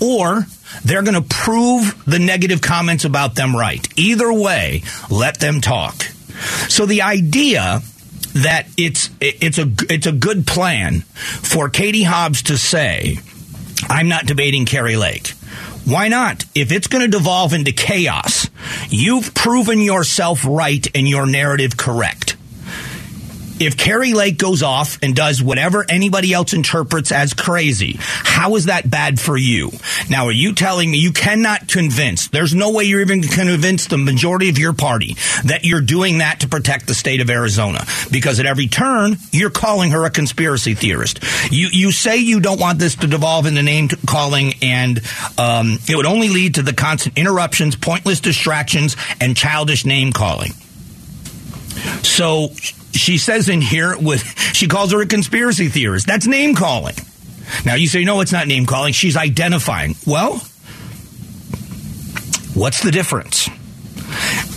or 0.00 0.46
they're 0.84 1.02
going 1.02 1.20
to 1.20 1.28
prove 1.28 2.02
the 2.06 2.18
negative 2.18 2.60
comments 2.60 3.04
about 3.04 3.34
them 3.34 3.54
right. 3.54 3.86
Either 3.98 4.32
way, 4.32 4.82
let 5.10 5.40
them 5.40 5.60
talk. 5.60 6.02
So 6.68 6.86
the 6.86 7.02
idea 7.02 7.82
that 8.34 8.66
it's 8.76 9.10
it's 9.20 9.58
a 9.58 9.70
it's 9.88 10.06
a 10.06 10.12
good 10.12 10.46
plan 10.46 11.00
for 11.00 11.68
Katie 11.68 12.04
Hobbs 12.04 12.42
to 12.42 12.56
say, 12.56 13.18
"I'm 13.88 14.08
not 14.08 14.26
debating 14.26 14.66
Kari 14.66 14.96
Lake." 14.96 15.34
Why 15.84 16.08
not? 16.08 16.44
If 16.54 16.72
it's 16.72 16.86
going 16.86 17.02
to 17.02 17.18
devolve 17.18 17.52
into 17.52 17.72
chaos, 17.72 18.48
you've 18.88 19.34
proven 19.34 19.80
yourself 19.80 20.44
right 20.44 20.86
and 20.94 21.08
your 21.08 21.26
narrative 21.26 21.76
correct 21.76 22.36
if 23.60 23.76
Kari 23.76 24.14
Lake 24.14 24.38
goes 24.38 24.62
off 24.62 24.98
and 25.02 25.14
does 25.14 25.42
whatever 25.42 25.84
anybody 25.88 26.32
else 26.32 26.54
interprets 26.54 27.12
as 27.12 27.34
crazy, 27.34 27.96
how 27.98 28.56
is 28.56 28.66
that 28.66 28.88
bad 28.88 29.20
for 29.20 29.36
you? 29.36 29.70
Now, 30.08 30.26
are 30.26 30.32
you 30.32 30.54
telling 30.54 30.90
me 30.90 30.98
you 30.98 31.12
cannot 31.12 31.68
convince, 31.68 32.28
there's 32.28 32.54
no 32.54 32.72
way 32.72 32.84
you're 32.84 33.02
even 33.02 33.22
convince 33.22 33.86
the 33.86 33.98
majority 33.98 34.48
of 34.48 34.58
your 34.58 34.72
party 34.72 35.14
that 35.44 35.60
you're 35.64 35.82
doing 35.82 36.18
that 36.18 36.40
to 36.40 36.48
protect 36.48 36.86
the 36.86 36.94
state 36.94 37.20
of 37.20 37.28
Arizona? 37.28 37.84
Because 38.10 38.40
at 38.40 38.46
every 38.46 38.66
turn, 38.66 39.16
you're 39.30 39.50
calling 39.50 39.90
her 39.90 40.06
a 40.06 40.10
conspiracy 40.10 40.74
theorist. 40.74 41.22
You, 41.50 41.68
you 41.70 41.92
say 41.92 42.16
you 42.16 42.40
don't 42.40 42.60
want 42.60 42.78
this 42.78 42.96
to 42.96 43.06
devolve 43.06 43.44
into 43.44 43.62
name 43.62 43.88
calling 44.06 44.54
and 44.62 45.00
um, 45.36 45.78
it 45.86 45.96
would 45.96 46.06
only 46.06 46.30
lead 46.30 46.54
to 46.54 46.62
the 46.62 46.72
constant 46.72 47.18
interruptions, 47.18 47.76
pointless 47.76 48.20
distractions, 48.20 48.96
and 49.20 49.36
childish 49.36 49.84
name 49.84 50.12
calling. 50.12 50.52
So 52.02 52.48
she 52.92 53.18
says 53.18 53.48
in 53.48 53.60
here 53.60 53.96
with 53.98 54.22
she 54.54 54.68
calls 54.68 54.92
her 54.92 55.00
a 55.00 55.06
conspiracy 55.06 55.68
theorist. 55.68 56.06
That's 56.06 56.26
name 56.26 56.54
calling. 56.54 56.94
Now 57.64 57.74
you 57.74 57.88
say 57.88 58.04
no, 58.04 58.20
it's 58.20 58.32
not 58.32 58.46
name 58.46 58.66
calling. 58.66 58.92
She's 58.92 59.16
identifying. 59.16 59.94
Well, 60.06 60.34
what's 62.54 62.82
the 62.82 62.90
difference? 62.90 63.48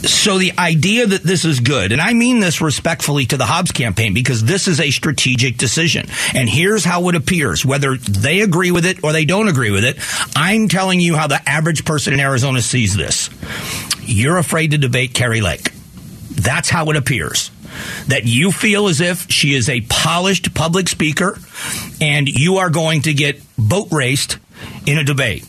So 0.04 0.38
the 0.38 0.52
idea 0.58 1.08
that 1.08 1.24
this 1.24 1.46
is 1.46 1.62
good, 1.62 1.94
and 1.94 2.02
I 2.02 2.14
mean 2.14 2.42
this 2.42 2.60
respectfully 2.60 3.26
to 3.28 3.38
the 3.38 3.46
Hobbs 3.46 3.72
campaign 3.72 4.14
because 4.14 4.44
this 4.44 4.68
is 4.68 4.82
a 4.82 4.92
strategic 4.92 5.58
decision. 5.58 6.08
And 6.34 6.50
here's 6.50 6.84
how 6.84 7.08
it 7.08 7.16
appears, 7.16 7.66
whether 7.66 7.96
they 7.96 8.42
agree 8.42 8.72
with 8.72 8.86
it 8.86 9.04
or 9.04 9.14
they 9.14 9.24
don't 9.24 9.48
agree 9.48 9.72
with 9.72 9.86
it. 9.86 9.98
I'm 10.36 10.68
telling 10.68 11.00
you 11.00 11.16
how 11.16 11.28
the 11.28 11.42
average 11.48 11.86
person 11.86 12.14
in 12.14 12.20
Arizona 12.20 12.62
sees 12.62 12.96
this. 12.96 13.30
You're 14.02 14.38
afraid 14.38 14.72
to 14.72 14.78
debate 14.78 15.14
Kari 15.14 15.40
Lake. 15.40 15.73
That's 16.44 16.70
how 16.70 16.90
it 16.90 16.96
appears 16.96 17.52
that 18.08 18.26
you 18.26 18.52
feel 18.52 18.88
as 18.88 19.02
if 19.02 19.32
she 19.32 19.54
is 19.54 19.70
a 19.70 19.82
polished 19.82 20.54
public 20.54 20.88
speaker 20.88 21.40
and 22.02 22.28
you 22.28 22.58
are 22.58 22.70
going 22.70 23.02
to 23.04 23.14
get 23.14 23.42
boat 23.58 23.88
raced 23.92 24.38
in 24.86 24.98
a 24.98 25.04
debate. 25.04 25.46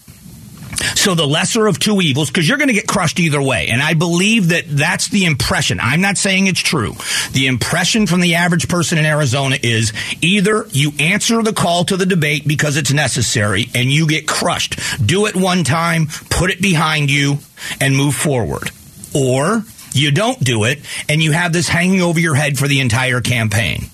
So 0.96 1.14
the 1.14 1.26
lesser 1.26 1.66
of 1.66 1.78
two 1.78 2.00
evils, 2.00 2.30
because 2.30 2.48
you're 2.48 2.58
going 2.58 2.68
to 2.68 2.74
get 2.74 2.88
crushed 2.88 3.20
either 3.20 3.40
way. 3.40 3.68
And 3.68 3.80
I 3.80 3.94
believe 3.94 4.48
that 4.48 4.64
that's 4.68 5.08
the 5.08 5.24
impression. 5.24 5.78
I'm 5.80 6.00
not 6.00 6.16
saying 6.18 6.46
it's 6.46 6.60
true. 6.60 6.94
The 7.32 7.46
impression 7.46 8.06
from 8.06 8.20
the 8.20 8.34
average 8.36 8.68
person 8.68 8.98
in 8.98 9.06
Arizona 9.06 9.56
is 9.62 9.92
either 10.20 10.66
you 10.70 10.92
answer 10.98 11.42
the 11.42 11.52
call 11.52 11.84
to 11.84 11.96
the 11.96 12.06
debate 12.06 12.46
because 12.46 12.76
it's 12.76 12.92
necessary 12.92 13.66
and 13.74 13.90
you 13.90 14.08
get 14.08 14.26
crushed. 14.26 14.78
Do 15.04 15.26
it 15.26 15.36
one 15.36 15.62
time, 15.62 16.08
put 16.30 16.50
it 16.50 16.60
behind 16.60 17.10
you, 17.10 17.38
and 17.80 17.96
move 17.96 18.14
forward. 18.14 18.70
Or 19.14 19.64
you 19.94 20.10
don't 20.10 20.38
do 20.40 20.64
it, 20.64 20.80
and 21.08 21.22
you 21.22 21.32
have 21.32 21.52
this 21.52 21.68
hanging 21.68 22.02
over 22.02 22.20
your 22.20 22.34
head 22.34 22.58
for 22.58 22.68
the 22.68 22.80
entire 22.80 23.20
campaign. 23.20 23.86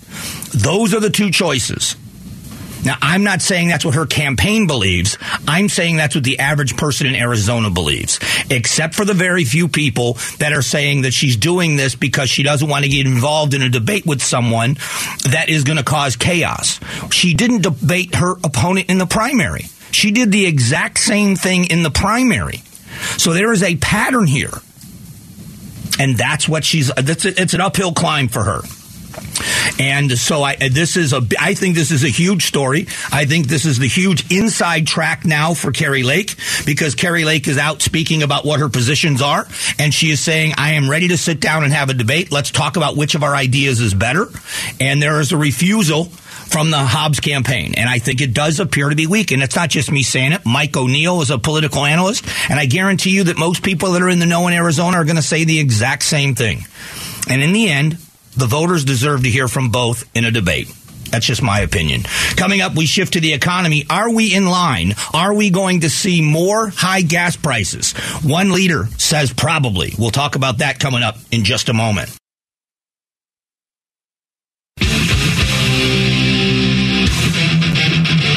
Those 0.52 0.94
are 0.94 1.00
the 1.00 1.10
two 1.10 1.30
choices. 1.30 1.96
Now, 2.84 2.96
I'm 3.02 3.24
not 3.24 3.42
saying 3.42 3.68
that's 3.68 3.84
what 3.84 3.94
her 3.94 4.06
campaign 4.06 4.66
believes. 4.66 5.18
I'm 5.46 5.68
saying 5.68 5.96
that's 5.96 6.14
what 6.14 6.24
the 6.24 6.38
average 6.38 6.76
person 6.76 7.06
in 7.06 7.14
Arizona 7.14 7.68
believes, 7.68 8.18
except 8.48 8.94
for 8.94 9.04
the 9.04 9.12
very 9.12 9.44
few 9.44 9.68
people 9.68 10.14
that 10.38 10.54
are 10.54 10.62
saying 10.62 11.02
that 11.02 11.12
she's 11.12 11.36
doing 11.36 11.76
this 11.76 11.94
because 11.94 12.30
she 12.30 12.42
doesn't 12.42 12.68
want 12.68 12.84
to 12.84 12.90
get 12.90 13.06
involved 13.06 13.52
in 13.52 13.60
a 13.60 13.68
debate 13.68 14.06
with 14.06 14.22
someone 14.22 14.74
that 15.30 15.46
is 15.48 15.64
going 15.64 15.76
to 15.76 15.84
cause 15.84 16.16
chaos. 16.16 16.80
She 17.10 17.34
didn't 17.34 17.62
debate 17.62 18.14
her 18.14 18.32
opponent 18.42 18.88
in 18.88 18.96
the 18.96 19.06
primary. 19.06 19.66
She 19.92 20.10
did 20.10 20.32
the 20.32 20.46
exact 20.46 20.98
same 20.98 21.36
thing 21.36 21.66
in 21.66 21.82
the 21.82 21.90
primary. 21.90 22.62
So 23.18 23.34
there 23.34 23.52
is 23.52 23.62
a 23.62 23.76
pattern 23.76 24.26
here 24.26 24.52
and 26.00 26.16
that's 26.16 26.48
what 26.48 26.64
she's. 26.64 26.90
It's, 26.96 27.54
an 27.54 27.60
uphill 27.60 27.92
climb 27.92 28.28
for 28.28 28.42
her. 28.42 28.62
And 29.78 30.12
so 30.18 30.42
I, 30.42 30.56
this 30.56 30.96
is 30.96 31.12
a, 31.12 31.22
I 31.38 31.54
think 31.54 31.74
this 31.74 31.90
is 31.90 32.04
a 32.04 32.08
huge 32.08 32.44
story. 32.44 32.86
I 33.10 33.24
think 33.24 33.46
this 33.46 33.64
is 33.64 33.78
the 33.78 33.88
huge 33.88 34.30
inside 34.30 34.86
track 34.86 35.24
now 35.24 35.54
for 35.54 35.72
Kari 35.72 36.02
Lake 36.02 36.36
because 36.66 36.94
Kari 36.94 37.24
Lake 37.24 37.48
is 37.48 37.56
out 37.56 37.80
speaking 37.80 38.22
about 38.22 38.44
what 38.44 38.60
her 38.60 38.68
positions 38.68 39.22
are. 39.22 39.46
And 39.78 39.94
she 39.94 40.10
is 40.10 40.20
saying, 40.20 40.54
I 40.58 40.72
am 40.72 40.90
ready 40.90 41.08
to 41.08 41.16
sit 41.16 41.40
down 41.40 41.64
and 41.64 41.72
have 41.72 41.88
a 41.88 41.94
debate. 41.94 42.30
Let's 42.30 42.50
talk 42.50 42.76
about 42.76 42.96
which 42.96 43.14
of 43.14 43.22
our 43.22 43.34
ideas 43.34 43.80
is 43.80 43.94
better. 43.94 44.26
And 44.80 45.00
there 45.00 45.20
is 45.20 45.32
a 45.32 45.36
refusal 45.36 46.04
from 46.50 46.70
the 46.70 46.78
Hobbs 46.78 47.20
campaign. 47.20 47.74
And 47.76 47.88
I 47.88 47.98
think 47.98 48.20
it 48.20 48.34
does 48.34 48.58
appear 48.58 48.88
to 48.88 48.96
be 48.96 49.06
weak. 49.06 49.30
And 49.30 49.42
it's 49.42 49.56
not 49.56 49.70
just 49.70 49.92
me 49.92 50.02
saying 50.02 50.32
it. 50.32 50.44
Mike 50.44 50.76
O'Neill 50.76 51.22
is 51.22 51.30
a 51.30 51.38
political 51.38 51.86
analyst. 51.86 52.26
And 52.50 52.58
I 52.58 52.66
guarantee 52.66 53.10
you 53.10 53.24
that 53.24 53.38
most 53.38 53.62
people 53.62 53.92
that 53.92 54.02
are 54.02 54.08
in 54.08 54.18
the 54.18 54.26
know 54.26 54.48
in 54.48 54.54
Arizona 54.54 54.96
are 54.98 55.04
going 55.04 55.16
to 55.16 55.22
say 55.22 55.44
the 55.44 55.60
exact 55.60 56.02
same 56.02 56.34
thing. 56.34 56.64
And 57.28 57.40
in 57.40 57.52
the 57.52 57.70
end, 57.70 57.98
the 58.36 58.46
voters 58.46 58.84
deserve 58.84 59.22
to 59.24 59.30
hear 59.30 59.48
from 59.48 59.70
both 59.70 60.08
in 60.14 60.24
a 60.24 60.30
debate. 60.30 60.72
That's 61.10 61.26
just 61.26 61.42
my 61.42 61.60
opinion. 61.60 62.02
Coming 62.36 62.60
up, 62.60 62.76
we 62.76 62.86
shift 62.86 63.14
to 63.14 63.20
the 63.20 63.32
economy. 63.32 63.84
Are 63.90 64.10
we 64.10 64.32
in 64.34 64.46
line? 64.46 64.94
Are 65.12 65.34
we 65.34 65.50
going 65.50 65.80
to 65.80 65.90
see 65.90 66.22
more 66.22 66.68
high 66.68 67.02
gas 67.02 67.36
prices? 67.36 67.92
One 68.22 68.52
leader 68.52 68.86
says 68.96 69.32
probably. 69.32 69.92
We'll 69.98 70.10
talk 70.10 70.36
about 70.36 70.58
that 70.58 70.78
coming 70.78 71.02
up 71.02 71.16
in 71.32 71.42
just 71.44 71.68
a 71.68 71.74
moment. 71.74 72.16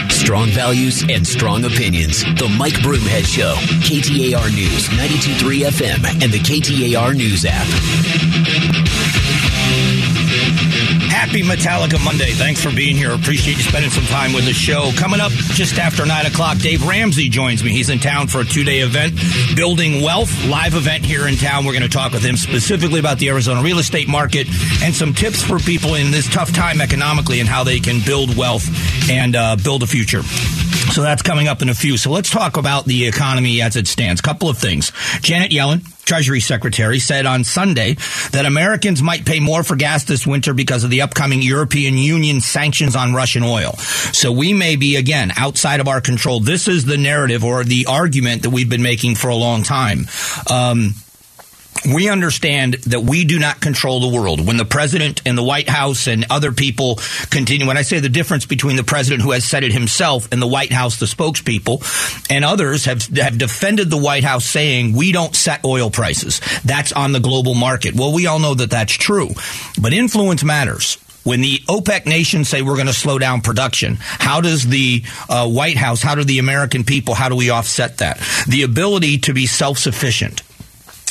Strong 0.09 0.49
values 0.49 1.03
and 1.09 1.27
strong 1.27 1.65
opinions. 1.65 2.23
The 2.23 2.53
Mike 2.57 2.73
Broomhead 2.75 3.25
Show. 3.25 3.55
KTAR 3.85 4.55
News, 4.55 4.87
92.3 4.89 5.65
FM, 5.67 6.23
and 6.23 6.31
the 6.31 6.39
KTAR 6.39 7.13
News 7.15 7.45
app. 7.45 7.67
Happy 11.23 11.41
Metallica 11.41 12.03
Monday. 12.03 12.31
Thanks 12.31 12.61
for 12.61 12.69
being 12.69 12.97
here. 12.97 13.13
Appreciate 13.13 13.55
you 13.55 13.63
spending 13.63 13.89
some 13.89 14.03
time 14.07 14.33
with 14.33 14.43
the 14.43 14.51
show. 14.51 14.91
Coming 14.97 15.21
up 15.21 15.31
just 15.31 15.79
after 15.79 16.05
9 16.05 16.25
o'clock, 16.25 16.57
Dave 16.57 16.85
Ramsey 16.85 17.29
joins 17.29 17.63
me. 17.63 17.71
He's 17.71 17.89
in 17.89 17.99
town 17.99 18.27
for 18.27 18.41
a 18.41 18.43
two 18.43 18.65
day 18.65 18.79
event, 18.79 19.13
Building 19.55 20.03
Wealth, 20.03 20.29
live 20.47 20.73
event 20.75 21.05
here 21.05 21.25
in 21.29 21.37
town. 21.37 21.63
We're 21.63 21.71
going 21.71 21.83
to 21.83 21.87
talk 21.87 22.11
with 22.11 22.25
him 22.25 22.35
specifically 22.35 22.99
about 22.99 23.19
the 23.19 23.29
Arizona 23.29 23.61
real 23.63 23.79
estate 23.79 24.09
market 24.09 24.47
and 24.83 24.93
some 24.93 25.13
tips 25.13 25.41
for 25.41 25.59
people 25.59 25.95
in 25.95 26.11
this 26.11 26.29
tough 26.29 26.51
time 26.51 26.81
economically 26.81 27.39
and 27.39 27.47
how 27.47 27.63
they 27.63 27.79
can 27.79 28.01
build 28.05 28.35
wealth 28.35 28.67
and 29.09 29.37
uh, 29.37 29.55
build 29.55 29.81
a 29.81 29.87
future. 29.87 30.23
So 30.91 31.03
that's 31.03 31.21
coming 31.21 31.47
up 31.47 31.61
in 31.61 31.69
a 31.69 31.73
few. 31.73 31.95
So 31.95 32.11
let's 32.11 32.29
talk 32.29 32.57
about 32.57 32.83
the 32.83 33.07
economy 33.07 33.61
as 33.61 33.77
it 33.77 33.87
stands. 33.87 34.19
Couple 34.19 34.49
of 34.49 34.57
things. 34.57 34.91
Janet 35.21 35.51
Yellen, 35.51 35.87
Treasury 36.05 36.39
Secretary, 36.39 36.99
said 36.99 37.25
on 37.25 37.43
Sunday 37.43 37.95
that 38.31 38.45
Americans 38.45 39.01
might 39.01 39.25
pay 39.25 39.39
more 39.39 39.63
for 39.63 39.75
gas 39.75 40.03
this 40.03 40.27
winter 40.27 40.53
because 40.53 40.83
of 40.83 40.89
the 40.89 41.01
upcoming 41.01 41.41
European 41.41 41.97
Union 41.97 42.41
sanctions 42.41 42.95
on 42.95 43.13
Russian 43.13 43.43
oil. 43.43 43.73
So 44.11 44.31
we 44.31 44.53
may 44.53 44.75
be, 44.75 44.95
again, 44.95 45.31
outside 45.37 45.79
of 45.79 45.87
our 45.87 46.01
control. 46.01 46.39
This 46.39 46.67
is 46.67 46.85
the 46.85 46.97
narrative 46.97 47.43
or 47.43 47.63
the 47.63 47.85
argument 47.87 48.43
that 48.43 48.49
we've 48.49 48.69
been 48.69 48.83
making 48.83 49.15
for 49.15 49.29
a 49.29 49.35
long 49.35 49.63
time. 49.63 50.07
Um, 50.49 50.95
we 51.85 52.09
understand 52.09 52.75
that 52.85 53.01
we 53.01 53.25
do 53.25 53.39
not 53.39 53.59
control 53.59 53.99
the 53.99 54.17
world. 54.17 54.45
When 54.45 54.57
the 54.57 54.65
president 54.65 55.21
and 55.25 55.37
the 55.37 55.43
White 55.43 55.69
House 55.69 56.07
and 56.07 56.25
other 56.29 56.51
people 56.51 56.99
continue, 57.29 57.67
when 57.67 57.77
I 57.77 57.81
say 57.81 57.99
the 57.99 58.09
difference 58.09 58.45
between 58.45 58.75
the 58.75 58.83
president 58.83 59.21
who 59.21 59.31
has 59.31 59.43
said 59.43 59.63
it 59.63 59.73
himself 59.73 60.31
and 60.31 60.41
the 60.41 60.47
White 60.47 60.71
House, 60.71 60.99
the 60.99 61.05
spokespeople, 61.05 61.83
and 62.29 62.45
others 62.45 62.85
have, 62.85 63.03
have 63.17 63.37
defended 63.37 63.89
the 63.89 63.97
White 63.97 64.23
House 64.23 64.45
saying 64.45 64.95
we 64.95 65.11
don't 65.11 65.35
set 65.35 65.65
oil 65.65 65.89
prices. 65.89 66.41
That's 66.63 66.93
on 66.93 67.11
the 67.11 67.19
global 67.19 67.53
market. 67.53 67.95
Well, 67.95 68.13
we 68.13 68.27
all 68.27 68.39
know 68.39 68.53
that 68.53 68.71
that's 68.71 68.93
true, 68.93 69.29
but 69.81 69.93
influence 69.93 70.43
matters 70.43 70.97
when 71.23 71.41
the 71.41 71.59
OPEC 71.69 72.05
nations 72.05 72.49
say 72.49 72.61
we're 72.61 72.75
going 72.75 72.87
to 72.87 72.93
slow 72.93 73.17
down 73.17 73.39
production, 73.41 73.97
how 73.99 74.41
does 74.41 74.67
the 74.67 75.03
uh, 75.29 75.49
White 75.49 75.77
House, 75.77 76.01
how 76.01 76.15
do 76.15 76.23
the 76.23 76.39
American 76.39 76.83
people, 76.83 77.13
how 77.13 77.29
do 77.29 77.35
we 77.35 77.49
offset 77.49 77.99
that? 77.99 78.19
The 78.47 78.63
ability 78.63 79.19
to 79.19 79.33
be 79.33 79.45
self 79.45 79.77
sufficient 79.77 80.43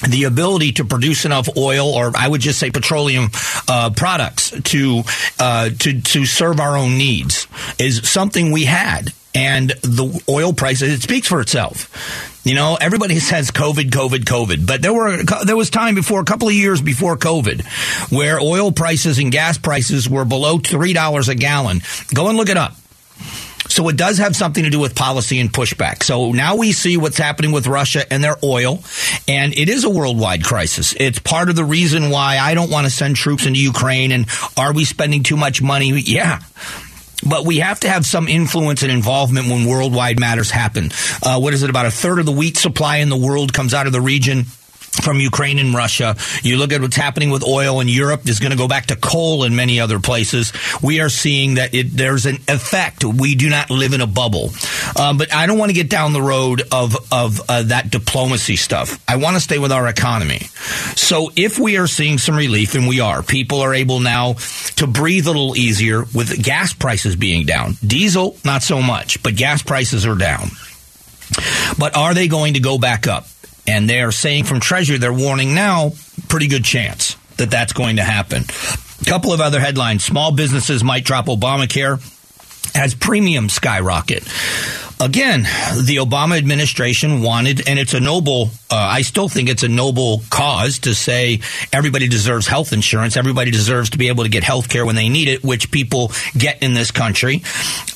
the 0.09 0.25
ability 0.25 0.73
to 0.73 0.85
produce 0.85 1.25
enough 1.25 1.49
oil, 1.57 1.89
or 1.95 2.13
I 2.17 2.29
would 2.29 2.41
just 2.41 2.59
say 2.59 2.71
petroleum 2.71 3.31
uh, 3.69 3.91
products, 3.91 4.51
to 4.51 5.03
uh, 5.39 5.71
to 5.79 6.01
to 6.01 6.27
serve 6.27 6.61
our 6.61 6.77
own 6.77 6.99
needs 6.99 7.47
is 7.79 8.09
something 8.09 8.53
we 8.53 8.65
had, 8.65 9.13
and 9.35 9.71
the 9.83 10.23
oil 10.29 10.53
prices 10.53 10.93
it 10.93 11.03
speaks 11.03 11.29
for 11.29 11.41
itself. 11.41 12.41
You 12.45 12.55
know, 12.55 12.77
everybody 12.81 13.19
says 13.21 13.51
COVID, 13.51 13.91
COVID, 13.91 14.25
COVID, 14.25 14.67
but 14.67 14.83
there 14.83 14.93
were 14.93 15.23
there 15.45 15.57
was 15.57 15.71
time 15.71 15.95
before 15.95 16.21
a 16.21 16.25
couple 16.25 16.49
of 16.49 16.55
years 16.55 16.81
before 16.81 17.17
COVID 17.17 17.65
where 18.11 18.41
oil 18.41 18.73
prices 18.73 19.19
and 19.19 19.31
gas 19.31 19.59
prices 19.59 20.09
were 20.09 20.25
below 20.25 20.59
three 20.59 20.93
dollars 20.93 21.29
a 21.29 21.35
gallon. 21.35 21.81
Go 22.13 22.29
and 22.29 22.37
look 22.37 22.49
it 22.49 22.57
up. 22.57 22.77
So 23.69 23.89
it 23.89 23.97
does 23.97 24.19
have 24.19 24.37
something 24.37 24.65
to 24.65 24.71
do 24.71 24.81
with 24.81 24.95
policy 24.95 25.41
and 25.41 25.53
pushback. 25.53 26.03
So 26.03 26.33
now 26.33 26.57
we 26.57 26.73
see 26.73 26.97
what's 26.97 27.19
happening 27.19 27.53
with 27.53 27.67
Russia 27.67 28.11
and 28.13 28.23
their 28.23 28.37
oil, 28.43 28.83
and 29.29 29.57
it 29.57 29.69
is 29.69 29.85
a 29.85 29.91
worldwide 29.91 30.45
crisis. 30.45 30.95
It's 30.99 31.19
part 31.19 31.49
of 31.49 31.57
the 31.57 31.65
reason 31.65 32.11
why 32.11 32.39
I 32.39 32.55
don't 32.55 32.71
want 32.71 32.87
to 32.87 32.91
send 32.91 33.17
troops 33.17 33.47
into 33.47 33.61
Ukraine. 33.61 34.13
And 34.13 34.27
are 34.57 34.73
we 34.73 34.85
spending 34.85 35.23
too 35.23 35.37
much 35.37 35.63
money? 35.63 35.91
Yeah. 35.91 36.41
But 37.25 37.47
we 37.47 37.59
have 37.59 37.81
to 37.81 37.89
have 37.89 38.05
some 38.05 38.27
influence 38.27 38.83
and 38.83 38.91
involvement 38.91 39.49
when 39.49 39.67
worldwide 39.67 40.19
matters 40.19 40.51
happen. 40.51 40.91
Uh, 41.23 41.39
what 41.39 41.55
is 41.55 41.63
it? 41.63 41.71
About 41.71 41.87
a 41.87 41.91
third 41.91 42.19
of 42.19 42.27
the 42.27 42.33
wheat 42.33 42.57
supply 42.57 42.97
in 42.97 43.11
the 43.11 43.17
world 43.17 43.53
comes 43.53 43.75
out 43.75 43.87
of 43.87 43.93
the 43.93 44.01
region 44.01 44.47
from 44.93 45.19
Ukraine 45.21 45.59
and 45.59 45.75
Russia. 45.75 46.17
You 46.43 46.59
look 46.59 46.73
at 46.73 46.81
what's 46.81 46.97
happening 46.97 47.31
with 47.31 47.47
oil 47.47 47.81
in 47.81 47.89
Europe 47.89 48.29
is 48.29 48.41
going 48.41 48.51
to 48.53 48.59
go 48.59 48.69
back 48.69 48.87
to 48.87 48.97
coal 48.97 49.45
in 49.45 49.57
many 49.57 49.81
other 49.81 49.99
places. 49.99 50.53
We 50.83 51.01
are 51.01 51.09
seeing 51.09 51.55
that 51.55 51.75
it, 51.75 51.97
there's 51.97 52.27
an 52.27 52.37
effect. 52.49 53.05
We 53.05 53.35
do 53.35 53.49
not 53.49 53.71
live 53.71 53.95
in 53.95 54.01
a 54.01 54.07
bubble. 54.07 54.51
Um, 54.99 55.19
but 55.19 55.33
I 55.35 55.47
don't 55.47 55.59
want 55.59 55.71
to 55.71 55.75
get 55.75 55.89
down 55.89 56.13
the 56.13 56.23
road 56.23 56.63
of, 56.71 56.97
of 57.13 57.41
uh, 57.49 57.63
that 57.65 57.91
diplomacy 57.91 58.57
stuff. 58.57 59.03
I 59.09 59.17
want 59.17 59.37
to 59.37 59.41
stay 59.41 59.59
with 59.59 59.73
our 59.73 59.89
economy. 59.89 60.41
So 60.95 61.31
if 61.37 61.59
we 61.59 61.79
are 61.79 61.87
seeing 61.87 62.19
some 62.19 62.37
relief, 62.37 62.75
and 62.75 62.87
we 62.87 63.01
are, 63.01 63.23
people 63.23 63.61
are 63.61 63.75
able 63.75 64.01
now 64.01 64.35
to 64.77 64.87
breathe 64.87 65.27
a 65.27 65.31
little 65.31 65.57
easier 65.57 66.05
with 66.15 66.43
gas 66.43 66.73
prices 66.73 67.17
being 67.17 67.47
down. 67.47 67.75
Diesel, 67.87 68.37
not 68.45 68.63
so 68.63 68.83
much, 68.83 69.23
but 69.23 69.37
gas 69.37 69.63
prices 69.63 70.07
are 70.07 70.15
down. 70.17 70.49
But 71.79 71.97
are 71.97 72.15
they 72.15 72.29
going 72.29 72.55
to 72.55 72.61
go 72.61 72.79
back 72.79 73.07
up? 73.07 73.27
And 73.67 73.89
they're 73.89 74.13
saying 74.13 74.45
from 74.45 74.61
Treasury, 74.61 74.99
they're 74.99 75.13
warning 75.13 75.55
now, 75.55 75.93
pretty 76.29 76.49
good 76.49 76.65
chance 76.65 77.17
that 77.37 77.51
that's 77.51 77.73
going 77.73 77.97
to 77.97 78.03
happen. 78.03 78.45
A 79.01 79.05
couple 79.05 79.33
of 79.33 79.41
other 79.41 79.61
headlines. 79.61 80.05
Small 80.05 80.33
businesses 80.33 80.83
might 80.83 81.05
drop 81.05 81.27
Obamacare 81.27 82.01
as 82.75 82.95
premiums 82.95 83.53
skyrocket. 83.53 84.25
Again, 85.01 85.43
the 85.43 85.97
Obama 85.97 86.39
administration 86.39 87.23
wanted, 87.23 87.69
and 87.69 87.77
it's 87.77 87.93
a 87.93 87.99
noble, 87.99 88.51
uh, 88.71 88.77
I 88.77 89.03
still 89.03 89.29
think 89.29 89.49
it's 89.49 89.65
a 89.65 89.69
noble 89.69 90.23
cause 90.31 90.79
to 90.81 90.95
say 90.95 91.41
everybody 91.73 92.07
deserves 92.07 92.47
health 92.47 92.73
insurance. 92.73 93.17
Everybody 93.17 93.51
deserves 93.51 93.91
to 93.91 93.99
be 93.99 94.09
able 94.09 94.23
to 94.23 94.31
get 94.31 94.45
health 94.45 94.69
care 94.69 94.87
when 94.87 94.95
they 94.95 95.09
need 95.09 95.27
it, 95.27 95.43
which 95.43 95.73
people 95.73 96.13
get 96.39 96.63
in 96.63 96.75
this 96.75 96.93
country. 96.93 97.43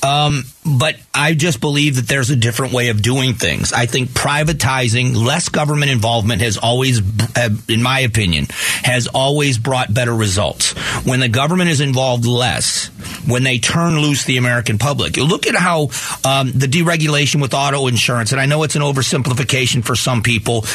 Um, 0.03 0.43
but 0.65 0.97
I 1.13 1.33
just 1.33 1.61
believe 1.61 1.95
that 1.95 2.09
there's 2.09 2.29
a 2.29 2.35
different 2.35 2.73
way 2.73 2.89
of 2.89 3.01
doing 3.01 3.35
things. 3.35 3.71
I 3.71 3.85
think 3.85 4.09
privatizing, 4.09 5.15
less 5.15 5.47
government 5.47 5.91
involvement 5.91 6.41
has 6.41 6.57
always, 6.57 6.99
uh, 7.37 7.49
in 7.69 7.81
my 7.81 8.01
opinion, 8.01 8.47
has 8.83 9.07
always 9.07 9.57
brought 9.57 9.93
better 9.93 10.13
results. 10.13 10.73
When 11.05 11.21
the 11.21 11.29
government 11.29 11.69
is 11.69 11.79
involved 11.79 12.25
less, 12.25 12.89
when 13.27 13.43
they 13.43 13.59
turn 13.59 13.99
loose 13.99 14.25
the 14.25 14.37
American 14.37 14.77
public, 14.77 15.17
look 15.17 15.47
at 15.47 15.55
how 15.55 15.83
um, 16.23 16.51
the 16.51 16.67
deregulation 16.67 17.41
with 17.41 17.53
auto 17.53 17.87
insurance, 17.87 18.31
and 18.31 18.41
I 18.41 18.45
know 18.45 18.63
it's 18.63 18.75
an 18.75 18.81
oversimplification 18.81 19.83
for 19.83 19.95
some 19.95 20.23
people, 20.23 20.65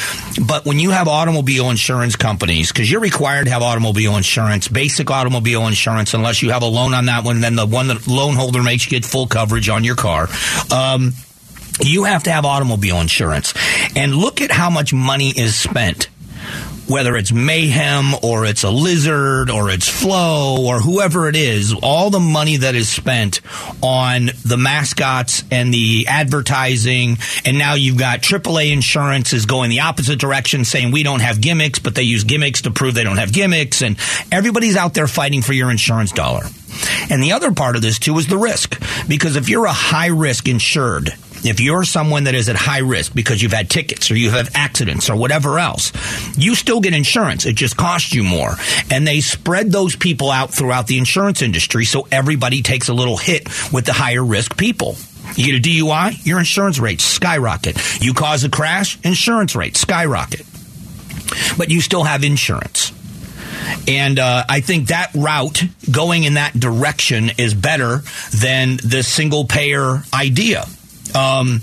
but 0.46 0.64
when 0.64 0.78
you 0.78 0.90
have 0.90 1.08
automobile 1.08 1.70
insurance 1.70 2.16
companies, 2.16 2.70
because 2.72 2.90
you're 2.90 3.00
required 3.00 3.44
to 3.44 3.50
have 3.50 3.62
automobile 3.62 4.16
insurance, 4.16 4.68
basic 4.68 5.10
automobile 5.10 5.66
insurance, 5.66 6.14
unless 6.14 6.42
you 6.42 6.50
have 6.50 6.62
a 6.62 6.66
loan 6.66 6.94
on 6.94 7.06
that 7.06 7.24
one, 7.24 7.40
then 7.40 7.56
the 7.56 7.66
one 7.66 7.88
the 7.88 8.02
loan 8.06 8.34
holder 8.34 8.62
makes 8.62 8.84
you 8.84 8.90
get 8.90 9.04
full 9.04 9.26
coverage 9.26 9.68
on 9.68 9.84
your 9.84 9.96
car. 9.96 10.28
Um, 10.70 11.12
you 11.80 12.04
have 12.04 12.24
to 12.24 12.30
have 12.30 12.44
automobile 12.44 13.00
insurance. 13.00 13.54
And 13.96 14.14
look 14.14 14.40
at 14.40 14.50
how 14.50 14.70
much 14.70 14.92
money 14.92 15.30
is 15.30 15.56
spent 15.56 16.08
whether 16.88 17.16
it's 17.16 17.32
mayhem 17.32 18.14
or 18.22 18.44
it's 18.44 18.64
a 18.64 18.70
lizard 18.70 19.50
or 19.50 19.70
it's 19.70 19.88
Flo 19.88 20.64
or 20.66 20.80
whoever 20.80 21.28
it 21.28 21.36
is, 21.36 21.74
all 21.82 22.10
the 22.10 22.20
money 22.20 22.56
that 22.58 22.74
is 22.74 22.88
spent 22.88 23.40
on 23.82 24.30
the 24.44 24.56
mascots 24.56 25.44
and 25.50 25.72
the 25.72 26.06
advertising, 26.08 27.18
and 27.44 27.58
now 27.58 27.74
you've 27.74 27.98
got 27.98 28.20
AAA 28.20 28.72
insurance 28.72 29.32
is 29.32 29.46
going 29.46 29.70
the 29.70 29.80
opposite 29.80 30.18
direction, 30.18 30.64
saying 30.64 30.90
we 30.90 31.02
don't 31.02 31.20
have 31.20 31.40
gimmicks, 31.40 31.78
but 31.78 31.94
they 31.94 32.02
use 32.02 32.24
gimmicks 32.24 32.62
to 32.62 32.70
prove 32.70 32.94
they 32.94 33.04
don't 33.04 33.18
have 33.18 33.32
gimmicks, 33.32 33.82
and 33.82 33.96
everybody's 34.30 34.76
out 34.76 34.94
there 34.94 35.08
fighting 35.08 35.42
for 35.42 35.52
your 35.52 35.70
insurance 35.70 36.12
dollar. 36.12 36.44
And 37.10 37.22
the 37.22 37.32
other 37.32 37.52
part 37.52 37.76
of 37.76 37.82
this 37.82 37.98
too 37.98 38.18
is 38.18 38.26
the 38.26 38.38
risk, 38.38 38.82
because 39.08 39.36
if 39.36 39.48
you're 39.48 39.66
a 39.66 39.72
high 39.72 40.08
risk 40.08 40.48
insured, 40.48 41.10
if 41.44 41.60
you're 41.60 41.84
someone 41.84 42.24
that 42.24 42.34
is 42.34 42.48
at 42.48 42.56
high 42.56 42.78
risk 42.80 43.14
because 43.14 43.42
you've 43.42 43.52
had 43.52 43.68
tickets 43.68 44.10
or 44.10 44.16
you 44.16 44.30
have 44.30 44.50
accidents 44.54 45.10
or 45.10 45.16
whatever 45.16 45.58
else, 45.58 45.92
you 46.36 46.54
still 46.54 46.80
get 46.80 46.94
insurance. 46.94 47.46
It 47.46 47.56
just 47.56 47.76
costs 47.76 48.12
you 48.12 48.22
more. 48.22 48.54
And 48.90 49.06
they 49.06 49.20
spread 49.20 49.72
those 49.72 49.96
people 49.96 50.30
out 50.30 50.50
throughout 50.50 50.86
the 50.86 50.98
insurance 50.98 51.42
industry 51.42 51.84
so 51.84 52.06
everybody 52.10 52.62
takes 52.62 52.88
a 52.88 52.94
little 52.94 53.16
hit 53.16 53.48
with 53.72 53.84
the 53.86 53.92
higher 53.92 54.24
risk 54.24 54.56
people. 54.56 54.96
You 55.36 55.58
get 55.58 55.66
a 55.66 55.68
DUI, 55.68 56.26
your 56.26 56.38
insurance 56.38 56.78
rates 56.78 57.04
skyrocket. 57.04 57.76
You 58.02 58.14
cause 58.14 58.44
a 58.44 58.50
crash, 58.50 58.98
insurance 59.02 59.56
rates 59.56 59.80
skyrocket. 59.80 60.46
But 61.56 61.70
you 61.70 61.80
still 61.80 62.04
have 62.04 62.24
insurance. 62.24 62.92
And 63.88 64.18
uh, 64.18 64.44
I 64.48 64.60
think 64.60 64.88
that 64.88 65.10
route, 65.14 65.62
going 65.90 66.24
in 66.24 66.34
that 66.34 66.58
direction, 66.58 67.30
is 67.38 67.54
better 67.54 68.02
than 68.32 68.76
the 68.76 69.02
single 69.02 69.44
payer 69.46 70.02
idea. 70.12 70.66
Um, 71.14 71.60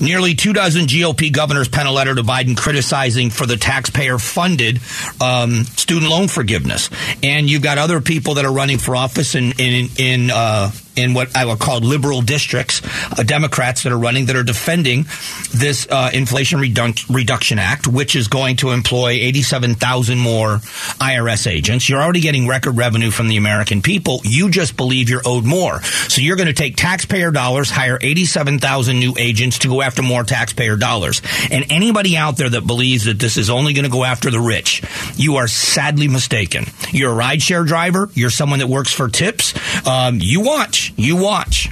Nearly 0.00 0.34
two 0.34 0.52
dozen 0.52 0.86
GOP 0.86 1.32
governors 1.32 1.68
pen 1.68 1.86
a 1.86 1.92
letter 1.92 2.14
to 2.14 2.22
Biden 2.22 2.56
criticizing 2.56 3.30
for 3.30 3.46
the 3.46 3.56
taxpayer 3.56 4.18
funded 4.18 4.80
um, 5.20 5.64
student 5.64 6.10
loan 6.10 6.28
forgiveness. 6.28 6.90
And 7.22 7.48
you've 7.48 7.62
got 7.62 7.78
other 7.78 8.00
people 8.00 8.34
that 8.34 8.44
are 8.44 8.52
running 8.52 8.78
for 8.78 8.96
office 8.96 9.34
in, 9.34 9.52
in, 9.58 9.88
in 9.98 10.30
uh, 10.30 10.70
in 10.96 11.14
what 11.14 11.36
I 11.36 11.44
would 11.44 11.58
call 11.58 11.80
liberal 11.80 12.22
districts, 12.22 12.82
uh, 13.18 13.22
Democrats 13.22 13.82
that 13.82 13.92
are 13.92 13.98
running 13.98 14.26
that 14.26 14.36
are 14.36 14.44
defending 14.44 15.04
this 15.52 15.86
uh, 15.90 16.10
Inflation 16.12 16.60
Redu- 16.60 17.14
Reduction 17.14 17.58
Act, 17.58 17.86
which 17.86 18.16
is 18.16 18.28
going 18.28 18.56
to 18.56 18.70
employ 18.70 19.10
87,000 19.10 20.18
more 20.18 20.58
IRS 20.58 21.50
agents. 21.50 21.88
You're 21.88 22.02
already 22.02 22.20
getting 22.20 22.46
record 22.46 22.76
revenue 22.76 23.10
from 23.10 23.28
the 23.28 23.36
American 23.36 23.82
people. 23.82 24.20
You 24.24 24.50
just 24.50 24.76
believe 24.76 25.10
you're 25.10 25.22
owed 25.24 25.44
more. 25.44 25.82
So 25.82 26.20
you're 26.20 26.36
going 26.36 26.46
to 26.46 26.52
take 26.52 26.76
taxpayer 26.76 27.30
dollars, 27.30 27.70
hire 27.70 27.98
87,000 28.00 28.98
new 28.98 29.14
agents 29.18 29.60
to 29.60 29.68
go 29.68 29.82
after 29.84 30.02
more 30.02 30.24
taxpayer 30.24 30.76
dollars. 30.76 31.22
And 31.50 31.66
anybody 31.70 32.16
out 32.16 32.36
there 32.36 32.48
that 32.50 32.66
believes 32.66 33.04
that 33.04 33.18
this 33.18 33.36
is 33.36 33.50
only 33.50 33.72
going 33.74 33.84
to 33.84 33.90
go 33.90 34.04
after 34.04 34.30
the 34.30 34.40
rich, 34.40 34.82
you 35.16 35.36
are 35.36 35.48
sadly 35.48 36.08
mistaken. 36.08 36.64
You're 36.90 37.12
a 37.12 37.22
rideshare 37.22 37.66
driver. 37.66 38.08
You're 38.14 38.30
someone 38.30 38.58
that 38.58 38.68
works 38.68 38.92
for 38.92 39.08
tips. 39.08 39.54
Um, 39.86 40.18
you 40.20 40.40
watch 40.40 40.92
you 40.96 41.16
watch. 41.16 41.68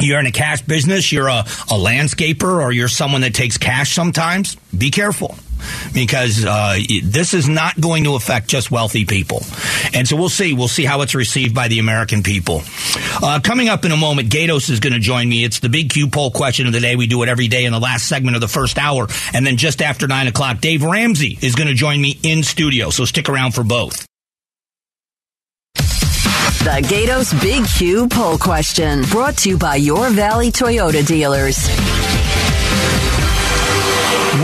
You're 0.00 0.18
in 0.18 0.26
a 0.26 0.32
cash 0.32 0.62
business, 0.62 1.12
you're 1.12 1.28
a, 1.28 1.40
a 1.40 1.76
landscaper, 1.76 2.62
or 2.62 2.72
you're 2.72 2.88
someone 2.88 3.20
that 3.20 3.34
takes 3.34 3.58
cash 3.58 3.94
sometimes. 3.94 4.54
Be 4.76 4.90
careful 4.90 5.36
because 5.92 6.44
uh, 6.44 6.78
this 7.02 7.34
is 7.34 7.48
not 7.48 7.80
going 7.80 8.04
to 8.04 8.14
affect 8.14 8.48
just 8.48 8.70
wealthy 8.70 9.04
people. 9.04 9.42
And 9.94 10.06
so 10.06 10.16
we'll 10.16 10.28
see. 10.28 10.52
We'll 10.52 10.68
see 10.68 10.84
how 10.84 11.02
it's 11.02 11.14
received 11.14 11.54
by 11.54 11.68
the 11.68 11.78
American 11.78 12.22
people. 12.22 12.62
Uh, 13.22 13.40
coming 13.42 13.68
up 13.68 13.84
in 13.84 13.92
a 13.92 13.96
moment, 13.96 14.30
Gatos 14.30 14.68
is 14.68 14.80
going 14.80 14.92
to 14.92 14.98
join 14.98 15.28
me. 15.28 15.44
It's 15.44 15.60
the 15.60 15.68
Big 15.68 15.90
Q 15.90 16.08
poll 16.08 16.30
question 16.30 16.66
of 16.66 16.72
the 16.72 16.80
day. 16.80 16.96
We 16.96 17.06
do 17.06 17.22
it 17.22 17.28
every 17.28 17.48
day 17.48 17.64
in 17.64 17.72
the 17.72 17.80
last 17.80 18.08
segment 18.08 18.36
of 18.36 18.40
the 18.40 18.48
first 18.48 18.78
hour. 18.78 19.06
And 19.32 19.46
then 19.46 19.56
just 19.56 19.82
after 19.82 20.06
9 20.06 20.26
o'clock, 20.28 20.60
Dave 20.60 20.82
Ramsey 20.82 21.38
is 21.40 21.54
going 21.54 21.68
to 21.68 21.74
join 21.74 22.00
me 22.00 22.18
in 22.22 22.42
studio. 22.42 22.90
So 22.90 23.04
stick 23.04 23.28
around 23.28 23.54
for 23.54 23.64
both. 23.64 24.06
The 26.60 26.86
Gatos 26.86 27.32
Big 27.40 27.64
Q 27.66 28.06
poll 28.08 28.36
question 28.36 29.02
brought 29.04 29.38
to 29.38 29.48
you 29.48 29.56
by 29.56 29.76
your 29.76 30.10
Valley 30.10 30.50
Toyota 30.50 31.06
dealers. 31.06 32.09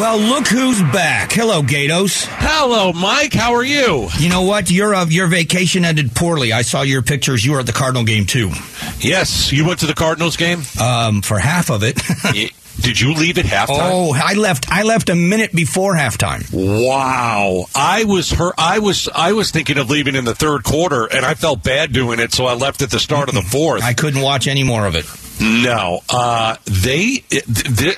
Well, 0.07 0.19
look 0.21 0.47
who's 0.47 0.81
back. 0.93 1.33
Hello, 1.33 1.63
Gatos. 1.63 2.27
Hello, 2.29 2.93
Mike. 2.93 3.33
How 3.33 3.55
are 3.55 3.65
you? 3.65 4.09
You 4.21 4.29
know 4.29 4.43
what? 4.43 4.71
Your 4.71 4.95
uh, 4.95 5.07
your 5.07 5.27
vacation 5.27 5.85
ended 5.85 6.15
poorly. 6.15 6.53
I 6.53 6.63
saw 6.63 6.83
your 6.83 7.03
pictures. 7.03 7.45
You 7.45 7.55
were 7.55 7.59
at 7.59 7.67
the 7.67 7.73
Cardinal 7.73 8.05
game 8.05 8.25
too. 8.25 8.53
Yes, 9.01 9.51
you 9.51 9.67
went 9.67 9.81
to 9.81 9.87
the 9.87 9.95
Cardinals 9.95 10.37
game. 10.37 10.63
Um, 10.81 11.23
for 11.23 11.41
half 11.41 11.73
of 11.73 11.83
it. 11.83 12.01
Did 12.81 13.01
you 13.01 13.15
leave 13.15 13.37
at 13.39 13.47
halftime? 13.47 13.91
Oh, 13.91 14.15
I 14.15 14.35
left. 14.35 14.71
I 14.71 14.85
left 14.85 15.09
a 15.09 15.17
minute 15.17 15.53
before 15.53 15.95
halftime. 15.97 16.47
Wow, 16.53 17.65
I 17.75 18.05
was 18.05 18.31
hurt. 18.31 18.55
I 18.59 18.79
was 18.79 19.09
I 19.13 19.33
was 19.33 19.51
thinking 19.51 19.77
of 19.77 19.91
leaving 19.91 20.15
in 20.15 20.25
the 20.25 20.37
third 20.37 20.63
quarter, 20.63 21.07
and 21.07 21.27
I 21.27 21.35
felt 21.35 21.65
bad 21.65 21.93
doing 21.93 22.21
it, 22.21 22.33
so 22.33 22.47
I 22.47 22.55
left 22.55 22.81
at 22.81 22.91
the 22.91 23.01
start 23.01 23.29
of 23.29 23.35
the 23.35 23.43
fourth. 23.51 23.83
I 23.83 23.93
couldn't 23.93 24.23
watch 24.23 24.47
any 24.47 24.63
more 24.63 24.87
of 24.87 24.95
it. 24.95 25.05
No, 25.41 26.01
uh, 26.09 26.57
they. 26.65 27.23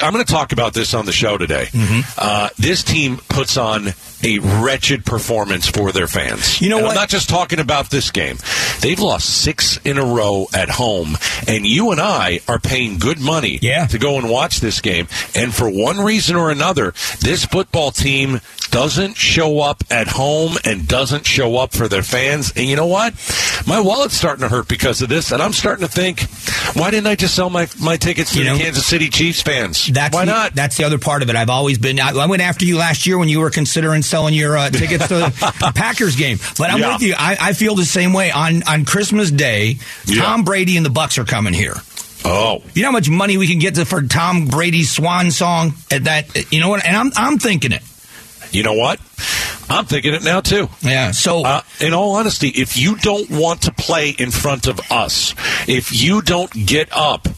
I'm 0.00 0.12
going 0.12 0.24
to 0.24 0.32
talk 0.32 0.52
about 0.52 0.74
this 0.74 0.94
on 0.94 1.06
the 1.06 1.12
show 1.12 1.38
today. 1.38 1.66
Mm-hmm. 1.70 2.00
Uh, 2.18 2.48
this 2.58 2.82
team 2.82 3.18
puts 3.28 3.56
on 3.56 3.88
a 4.24 4.38
wretched 4.38 5.04
performance 5.04 5.68
for 5.68 5.92
their 5.92 6.08
fans. 6.08 6.60
You 6.60 6.70
know 6.70 6.78
and 6.78 6.86
what? 6.86 6.90
I'm 6.92 7.02
not 7.02 7.08
just 7.08 7.28
talking 7.28 7.60
about 7.60 7.90
this 7.90 8.10
game. 8.10 8.38
They've 8.80 8.98
lost 8.98 9.42
six 9.42 9.78
in 9.84 9.98
a 9.98 10.04
row 10.04 10.46
at 10.52 10.68
home, 10.68 11.16
and 11.46 11.66
you 11.66 11.92
and 11.92 12.00
I 12.00 12.40
are 12.48 12.58
paying 12.58 12.98
good 12.98 13.20
money 13.20 13.58
yeah. 13.62 13.86
to 13.86 13.98
go 13.98 14.18
and 14.18 14.28
watch 14.28 14.60
this 14.60 14.80
game. 14.80 15.06
And 15.34 15.54
for 15.54 15.68
one 15.68 15.98
reason 15.98 16.36
or 16.36 16.50
another, 16.50 16.92
this 17.20 17.44
football 17.44 17.90
team 17.90 18.40
doesn't 18.70 19.16
show 19.16 19.60
up 19.60 19.82
at 19.90 20.06
home 20.08 20.56
and 20.64 20.86
doesn't 20.86 21.26
show 21.26 21.56
up 21.56 21.72
for 21.72 21.88
their 21.88 22.02
fans. 22.02 22.52
And 22.56 22.66
you 22.66 22.76
know 22.76 22.86
what? 22.86 23.14
My 23.66 23.80
wallet's 23.80 24.14
starting 24.16 24.42
to 24.42 24.48
hurt 24.48 24.68
because 24.68 25.02
of 25.02 25.08
this, 25.08 25.32
and 25.32 25.42
I'm 25.42 25.52
starting 25.52 25.86
to 25.86 25.92
think, 25.92 26.22
why 26.76 26.90
didn't 26.90 27.06
I 27.06 27.14
just 27.16 27.34
sell 27.34 27.50
my 27.50 27.66
my 27.80 27.96
tickets 27.96 28.32
to 28.32 28.38
you 28.38 28.44
the 28.44 28.50
know, 28.52 28.58
Kansas 28.58 28.86
City 28.86 29.08
Chiefs 29.08 29.42
fans? 29.42 29.86
That's 29.86 30.14
why 30.14 30.24
the, 30.24 30.32
not? 30.32 30.54
That's 30.54 30.76
the 30.76 30.84
other 30.84 30.98
part 30.98 31.22
of 31.22 31.30
it. 31.30 31.36
I've 31.36 31.50
always 31.50 31.78
been. 31.78 31.98
I, 32.00 32.10
I 32.10 32.26
went 32.26 32.42
after 32.42 32.64
you 32.64 32.76
last 32.78 33.06
year 33.06 33.18
when 33.18 33.28
you 33.28 33.40
were 33.40 33.50
considering 33.50 34.02
selling 34.02 34.34
your 34.34 34.56
uh, 34.56 34.70
tickets 34.70 35.08
to 35.08 35.14
the 35.60 35.72
Packers 35.74 36.16
game. 36.16 36.38
But 36.58 36.70
I'm 36.70 36.78
Yeah. 36.80 36.92
with 36.94 37.02
you. 37.02 37.14
I, 37.16 37.36
I 37.40 37.52
feel 37.54 37.74
the 37.74 37.84
same 37.84 38.12
way. 38.12 38.30
On 38.30 38.62
on 38.64 38.84
Christmas 38.84 39.30
Day, 39.30 39.78
Yeah. 40.06 40.22
Tom 40.22 40.44
Brady 40.44 40.76
and 40.76 40.84
the 40.86 40.90
Bucs 40.90 41.18
are 41.18 41.24
coming 41.24 41.54
here. 41.54 41.74
oh, 42.24 42.62
You 42.74 42.82
know 42.82 42.88
how 42.88 42.92
much 42.92 43.08
money 43.08 43.36
we 43.38 43.46
can 43.48 43.58
get 43.58 43.74
to, 43.76 43.84
for 43.84 44.02
Tom 44.02 44.46
Brady's 44.46 44.90
swan 44.90 45.30
song 45.30 45.74
at 45.90 46.04
that? 46.04 46.52
You 46.52 46.60
know 46.60 46.68
what? 46.68 46.84
And 46.84 46.96
I'm 46.96 47.10
I'm 47.16 47.38
thinking 47.38 47.72
it. 47.72 47.82
You 48.52 48.62
know 48.62 48.74
what? 48.74 49.00
I'm 49.70 49.84
thinking 49.84 50.14
it 50.14 50.24
now 50.24 50.40
too. 50.40 50.68
Yeah. 50.80 51.10
So 51.10 51.44
Uh, 51.44 51.60
in 51.80 51.92
all 51.92 52.14
honesty, 52.16 52.48
if 52.48 52.78
you 52.78 52.96
don't 52.96 53.28
want 53.30 53.62
to 53.62 53.72
play 53.72 54.10
in 54.10 54.30
front 54.30 54.66
of 54.66 54.80
us, 54.90 55.34
if 55.68 55.92
you 55.92 56.22
don't 56.22 56.50
get 56.66 56.88
up 56.92 57.28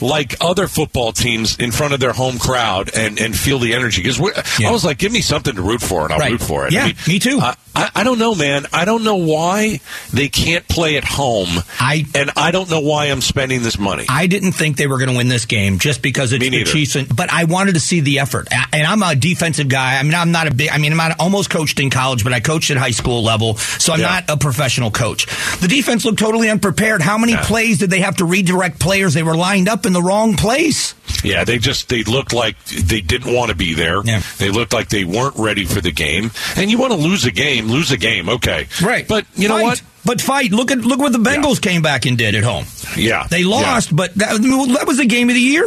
like 0.00 0.36
other 0.40 0.66
football 0.68 1.12
teams 1.12 1.56
in 1.58 1.72
front 1.72 1.94
of 1.94 2.00
their 2.00 2.12
home 2.12 2.38
crowd 2.38 2.90
and, 2.94 3.20
and 3.20 3.36
feel 3.36 3.58
the 3.58 3.74
energy, 3.74 4.02
because 4.02 4.18
Yeah. 4.58 4.68
I 4.68 4.70
was 4.72 4.84
like, 4.84 4.98
give 4.98 5.12
me 5.12 5.20
something 5.20 5.54
to 5.54 5.62
root 5.62 5.80
for, 5.82 6.04
and 6.04 6.12
I'll 6.12 6.18
Right. 6.18 6.32
root 6.32 6.42
for 6.42 6.66
it. 6.66 6.72
Yeah, 6.72 6.84
I 6.84 6.86
mean, 6.88 6.96
me 7.06 7.18
too. 7.18 7.38
I, 7.40 7.54
I, 7.74 7.90
I 7.96 8.04
don't 8.04 8.18
know, 8.18 8.34
man. 8.34 8.66
I 8.72 8.84
don't 8.84 9.04
know 9.04 9.16
why 9.16 9.80
they 10.12 10.28
can't 10.28 10.66
play 10.68 10.96
at 10.96 11.04
home. 11.04 11.48
I- 11.80 12.04
and 12.14 12.30
I 12.36 12.50
don't 12.50 12.70
know 12.70 12.80
why 12.80 13.06
I'm 13.06 13.20
spending 13.20 13.62
this 13.62 13.78
money. 13.78 14.06
I 14.08 14.26
didn't 14.26 14.52
think 14.52 14.76
they 14.76 14.86
were 14.86 14.98
going 14.98 15.10
to 15.10 15.16
win 15.16 15.28
this 15.28 15.44
game 15.46 15.78
just 15.78 16.02
because 16.02 16.32
it's 16.32 16.44
the. 16.48 16.64
Chiefs, 16.64 16.96
and, 16.96 17.14
but 17.14 17.32
I 17.32 17.44
wanted 17.44 17.74
to 17.74 17.80
see 17.80 18.00
the 18.00 18.18
effort. 18.20 18.48
And 18.72 18.86
I'm 18.86 19.02
a 19.02 19.14
defensive 19.14 19.68
guy. 19.68 19.98
I 19.98 20.02
mean, 20.02 20.14
I'm 20.14 20.32
not 20.32 20.46
a 20.48 20.54
big. 20.54 20.70
I 20.70 20.78
mean, 20.78 20.92
I'm 20.92 20.98
not, 20.98 21.18
almost 21.20 21.50
coached 21.50 21.78
in 21.80 21.90
college, 21.90 22.24
but 22.24 22.32
I 22.32 22.40
coached 22.40 22.70
at 22.70 22.76
high 22.76 22.90
school 22.90 23.22
level, 23.22 23.56
so 23.56 23.92
I'm 23.92 24.00
Yeah. 24.00 24.06
not 24.06 24.24
a 24.30 24.36
professional 24.36 24.90
coach. 24.90 25.26
The 25.60 25.68
defense 25.68 26.04
looked 26.04 26.18
totally 26.18 26.48
unprepared. 26.50 27.00
How 27.02 27.16
many 27.18 27.32
Yeah. 27.32 27.44
plays 27.44 27.78
did 27.78 27.90
they 27.90 28.00
have 28.00 28.16
to 28.16 28.24
redirect 28.24 28.78
players? 28.80 29.14
They 29.14 29.22
were 29.22 29.36
lined 29.48 29.68
up 29.68 29.86
in 29.86 29.94
the 29.94 30.02
wrong 30.02 30.36
place. 30.36 30.94
Yeah, 31.24 31.44
they 31.44 31.58
just 31.58 31.88
they 31.88 32.04
looked 32.04 32.32
like 32.32 32.62
they 32.64 33.00
didn't 33.00 33.34
want 33.34 33.50
to 33.50 33.56
be 33.56 33.74
there. 33.74 34.04
Yeah. 34.04 34.20
They 34.36 34.50
looked 34.50 34.74
like 34.74 34.88
they 34.90 35.04
weren't 35.04 35.36
ready 35.36 35.64
for 35.64 35.80
the 35.80 35.90
game. 35.90 36.30
And 36.56 36.70
you 36.70 36.78
want 36.78 36.92
to 36.92 36.98
lose 36.98 37.24
a 37.24 37.30
game, 37.30 37.66
lose 37.66 37.90
a 37.90 37.96
game, 37.96 38.28
okay. 38.28 38.68
Right. 38.82 39.08
But 39.08 39.24
you 39.34 39.48
know 39.48 39.62
what? 39.62 39.82
But 40.04 40.20
fight. 40.20 40.52
Look 40.52 40.70
at 40.70 40.78
look 40.78 41.00
what 41.00 41.12
the 41.12 41.18
Bengals 41.18 41.60
came 41.60 41.82
back 41.82 42.04
and 42.04 42.18
did 42.18 42.34
at 42.34 42.44
home. 42.44 42.66
Yeah. 42.96 43.26
They 43.26 43.44
lost, 43.44 43.94
but 43.94 44.14
that, 44.16 44.40
that 44.40 44.84
was 44.86 44.98
the 44.98 45.06
game 45.06 45.28
of 45.28 45.34
the 45.34 45.40
year. 45.40 45.66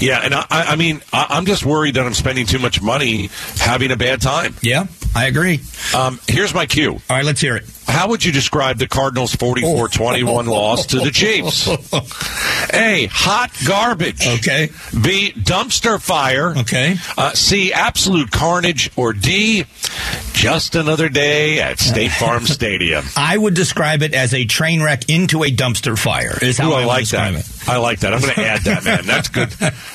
Yeah, 0.00 0.20
and 0.22 0.34
I, 0.34 0.46
I 0.50 0.76
mean, 0.76 1.02
I, 1.12 1.26
I'm 1.30 1.44
just 1.44 1.64
worried 1.66 1.94
that 1.94 2.06
I'm 2.06 2.14
spending 2.14 2.46
too 2.46 2.58
much 2.58 2.80
money 2.80 3.30
having 3.56 3.90
a 3.90 3.96
bad 3.96 4.22
time. 4.22 4.54
Yeah, 4.62 4.86
I 5.14 5.26
agree. 5.26 5.60
Um, 5.94 6.20
here's 6.28 6.54
my 6.54 6.66
cue. 6.66 6.92
All 6.92 7.00
right, 7.10 7.24
let's 7.24 7.40
hear 7.40 7.56
it. 7.56 7.64
How 7.96 8.08
would 8.08 8.22
you 8.22 8.30
describe 8.30 8.76
the 8.76 8.86
Cardinals' 8.86 9.34
44-21 9.36 10.46
loss 10.48 10.84
to 10.88 10.98
the 10.98 11.10
Chiefs? 11.10 11.66
A. 12.74 13.06
Hot 13.10 13.50
garbage. 13.66 14.26
Okay. 14.26 14.68
B. 14.92 15.32
Dumpster 15.32 15.98
fire. 15.98 16.54
Okay. 16.58 16.96
Uh, 17.16 17.32
C. 17.32 17.72
Absolute 17.72 18.30
carnage. 18.30 18.90
Or 18.96 19.14
D. 19.14 19.64
Just 20.36 20.74
another 20.76 21.08
day 21.08 21.60
at 21.62 21.78
State 21.80 22.10
Farm 22.20 22.44
Stadium. 22.44 23.02
I 23.16 23.38
would 23.38 23.54
describe 23.54 24.02
it 24.02 24.12
as 24.12 24.34
a 24.34 24.44
train 24.44 24.82
wreck 24.82 25.08
into 25.08 25.42
a 25.42 25.50
dumpster 25.50 25.98
fire. 25.98 26.38
Is 26.42 26.58
how 26.58 26.72
Ooh, 26.72 26.74
I, 26.74 26.82
I 26.82 26.84
like 26.84 27.08
that. 27.08 27.34
it. 27.34 27.46
I 27.66 27.78
like 27.78 28.00
that. 28.00 28.12
I'm 28.12 28.20
going 28.20 28.34
to 28.34 28.44
add 28.46 28.60
that, 28.64 28.84
man. 28.84 29.00
That's 29.06 29.28
good. 29.28 29.48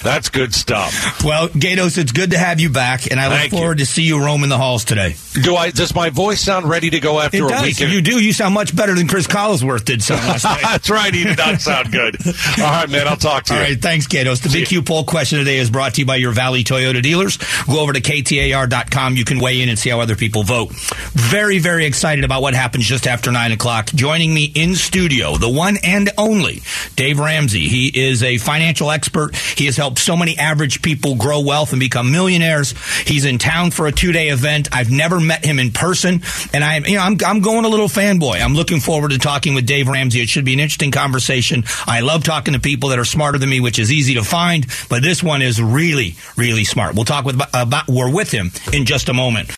That's 0.03 0.29
good 0.29 0.53
stuff. 0.55 1.23
Well, 1.23 1.47
Gatos, 1.47 1.97
it's 1.99 2.11
good 2.11 2.31
to 2.31 2.37
have 2.39 2.59
you 2.59 2.69
back, 2.69 3.09
and 3.09 3.19
I 3.19 3.27
look 3.29 3.37
Thank 3.37 3.51
you. 3.53 3.59
forward 3.59 3.77
to 3.77 3.85
see 3.85 4.01
you 4.01 4.19
roaming 4.25 4.49
the 4.49 4.57
halls 4.57 4.83
today. 4.83 5.15
Do 5.43 5.55
I? 5.55 5.69
Does 5.69 5.93
my 5.95 6.09
voice 6.09 6.41
sound 6.41 6.67
ready 6.67 6.89
to 6.89 6.99
go 6.99 7.19
after 7.19 7.37
It 7.37 7.43
a 7.43 7.61
weekend? 7.61 7.93
You 7.93 8.01
do. 8.01 8.19
You 8.21 8.33
sound 8.33 8.53
much 8.55 8.75
better 8.75 8.95
than 8.95 9.07
Cris 9.07 9.27
Collinsworth 9.27 9.85
did 9.85 9.99
night. 10.09 10.41
That's 10.41 10.89
right. 10.89 11.13
He 11.13 11.23
did 11.23 11.37
not 11.37 11.61
sound 11.61 11.91
good. 11.91 12.17
All 12.25 12.63
right, 12.63 12.89
man. 12.89 13.07
I'll 13.07 13.15
talk 13.15 13.43
to 13.45 13.53
you. 13.53 13.59
All 13.59 13.65
right. 13.65 13.79
thanks, 13.79 14.07
Gatos. 14.07 14.39
The 14.41 14.49
Big 14.49 14.67
Q 14.67 14.81
poll 14.81 15.03
question 15.05 15.37
today 15.39 15.57
is 15.59 15.69
brought 15.69 15.93
to 15.93 16.01
you 16.01 16.05
by 16.07 16.15
your 16.17 16.31
Valley 16.33 16.63
Toyota 16.63 17.01
dealers. 17.01 17.37
Go 17.67 17.79
over 17.79 17.93
to 17.93 18.01
KTAR.com. 18.01 19.15
You 19.15 19.23
can 19.23 19.39
weigh 19.39 19.61
in 19.61 19.69
and 19.69 19.77
see 19.79 19.91
how 19.91 20.01
other 20.01 20.15
people 20.15 20.30
people 20.31 20.43
vote. 20.43 20.71
Very, 21.11 21.59
very 21.59 21.85
excited 21.85 22.23
about 22.23 22.41
what 22.41 22.53
happens 22.53 22.85
just 22.85 23.05
after 23.05 23.33
9 23.33 23.51
o'clock. 23.51 23.87
Joining 23.87 24.33
me 24.33 24.45
in 24.45 24.75
studio, 24.75 25.35
the 25.35 25.49
one 25.49 25.75
and 25.83 26.09
only 26.17 26.61
Dave 26.95 27.19
Ramsey. 27.19 27.67
He 27.67 27.87
is 27.87 28.23
a 28.23 28.37
financial 28.37 28.91
expert. 28.91 29.35
He 29.35 29.65
has 29.65 29.75
helped 29.75 29.99
so 29.99 30.15
many 30.15 30.37
average 30.37 30.81
people 30.81 31.15
grow 31.15 31.41
wealth 31.41 31.73
and 31.73 31.81
become 31.81 32.13
millionaires. 32.13 32.73
He's 33.05 33.25
in 33.25 33.39
town 33.39 33.71
for 33.71 33.87
a 33.87 33.91
two 33.91 34.13
day 34.13 34.29
event. 34.29 34.69
I've 34.71 34.89
never 34.89 35.19
met 35.19 35.43
him 35.43 35.59
in 35.59 35.71
person, 35.71 36.21
and 36.53 36.63
I, 36.63 36.77
you 36.77 36.95
know, 36.95 37.01
I'm, 37.01 37.17
I'm 37.25 37.41
going 37.41 37.65
a 37.65 37.69
little 37.69 37.89
fanboy. 37.89 38.41
I'm 38.41 38.53
looking 38.53 38.79
forward 38.79 39.11
to 39.11 39.19
talking 39.19 39.53
with 39.53 39.65
Dave 39.65 39.89
Ramsey. 39.89 40.21
It 40.21 40.29
should 40.29 40.45
be 40.45 40.53
an 40.53 40.61
interesting 40.61 40.91
conversation. 40.91 41.65
I 41.85 41.99
love 41.99 42.23
talking 42.23 42.53
to 42.53 42.59
people 42.61 42.89
that 42.89 42.99
are 42.99 43.05
smarter 43.05 43.37
than 43.37 43.49
me, 43.49 43.59
which 43.59 43.79
is 43.79 43.91
easy 43.91 44.13
to 44.13 44.23
find, 44.23 44.65
but 44.87 45.03
this 45.03 45.21
one 45.21 45.41
is 45.41 45.61
really, 45.61 46.15
really 46.37 46.63
smart. 46.63 46.95
We'll 46.95 47.03
talk 47.03 47.25
with 47.25 47.35
about 47.53 47.89
we're 47.89 48.13
with 48.13 48.31
him 48.31 48.51
in 48.71 48.85
just 48.85 49.09
a 49.09 49.13
moment. 49.13 49.57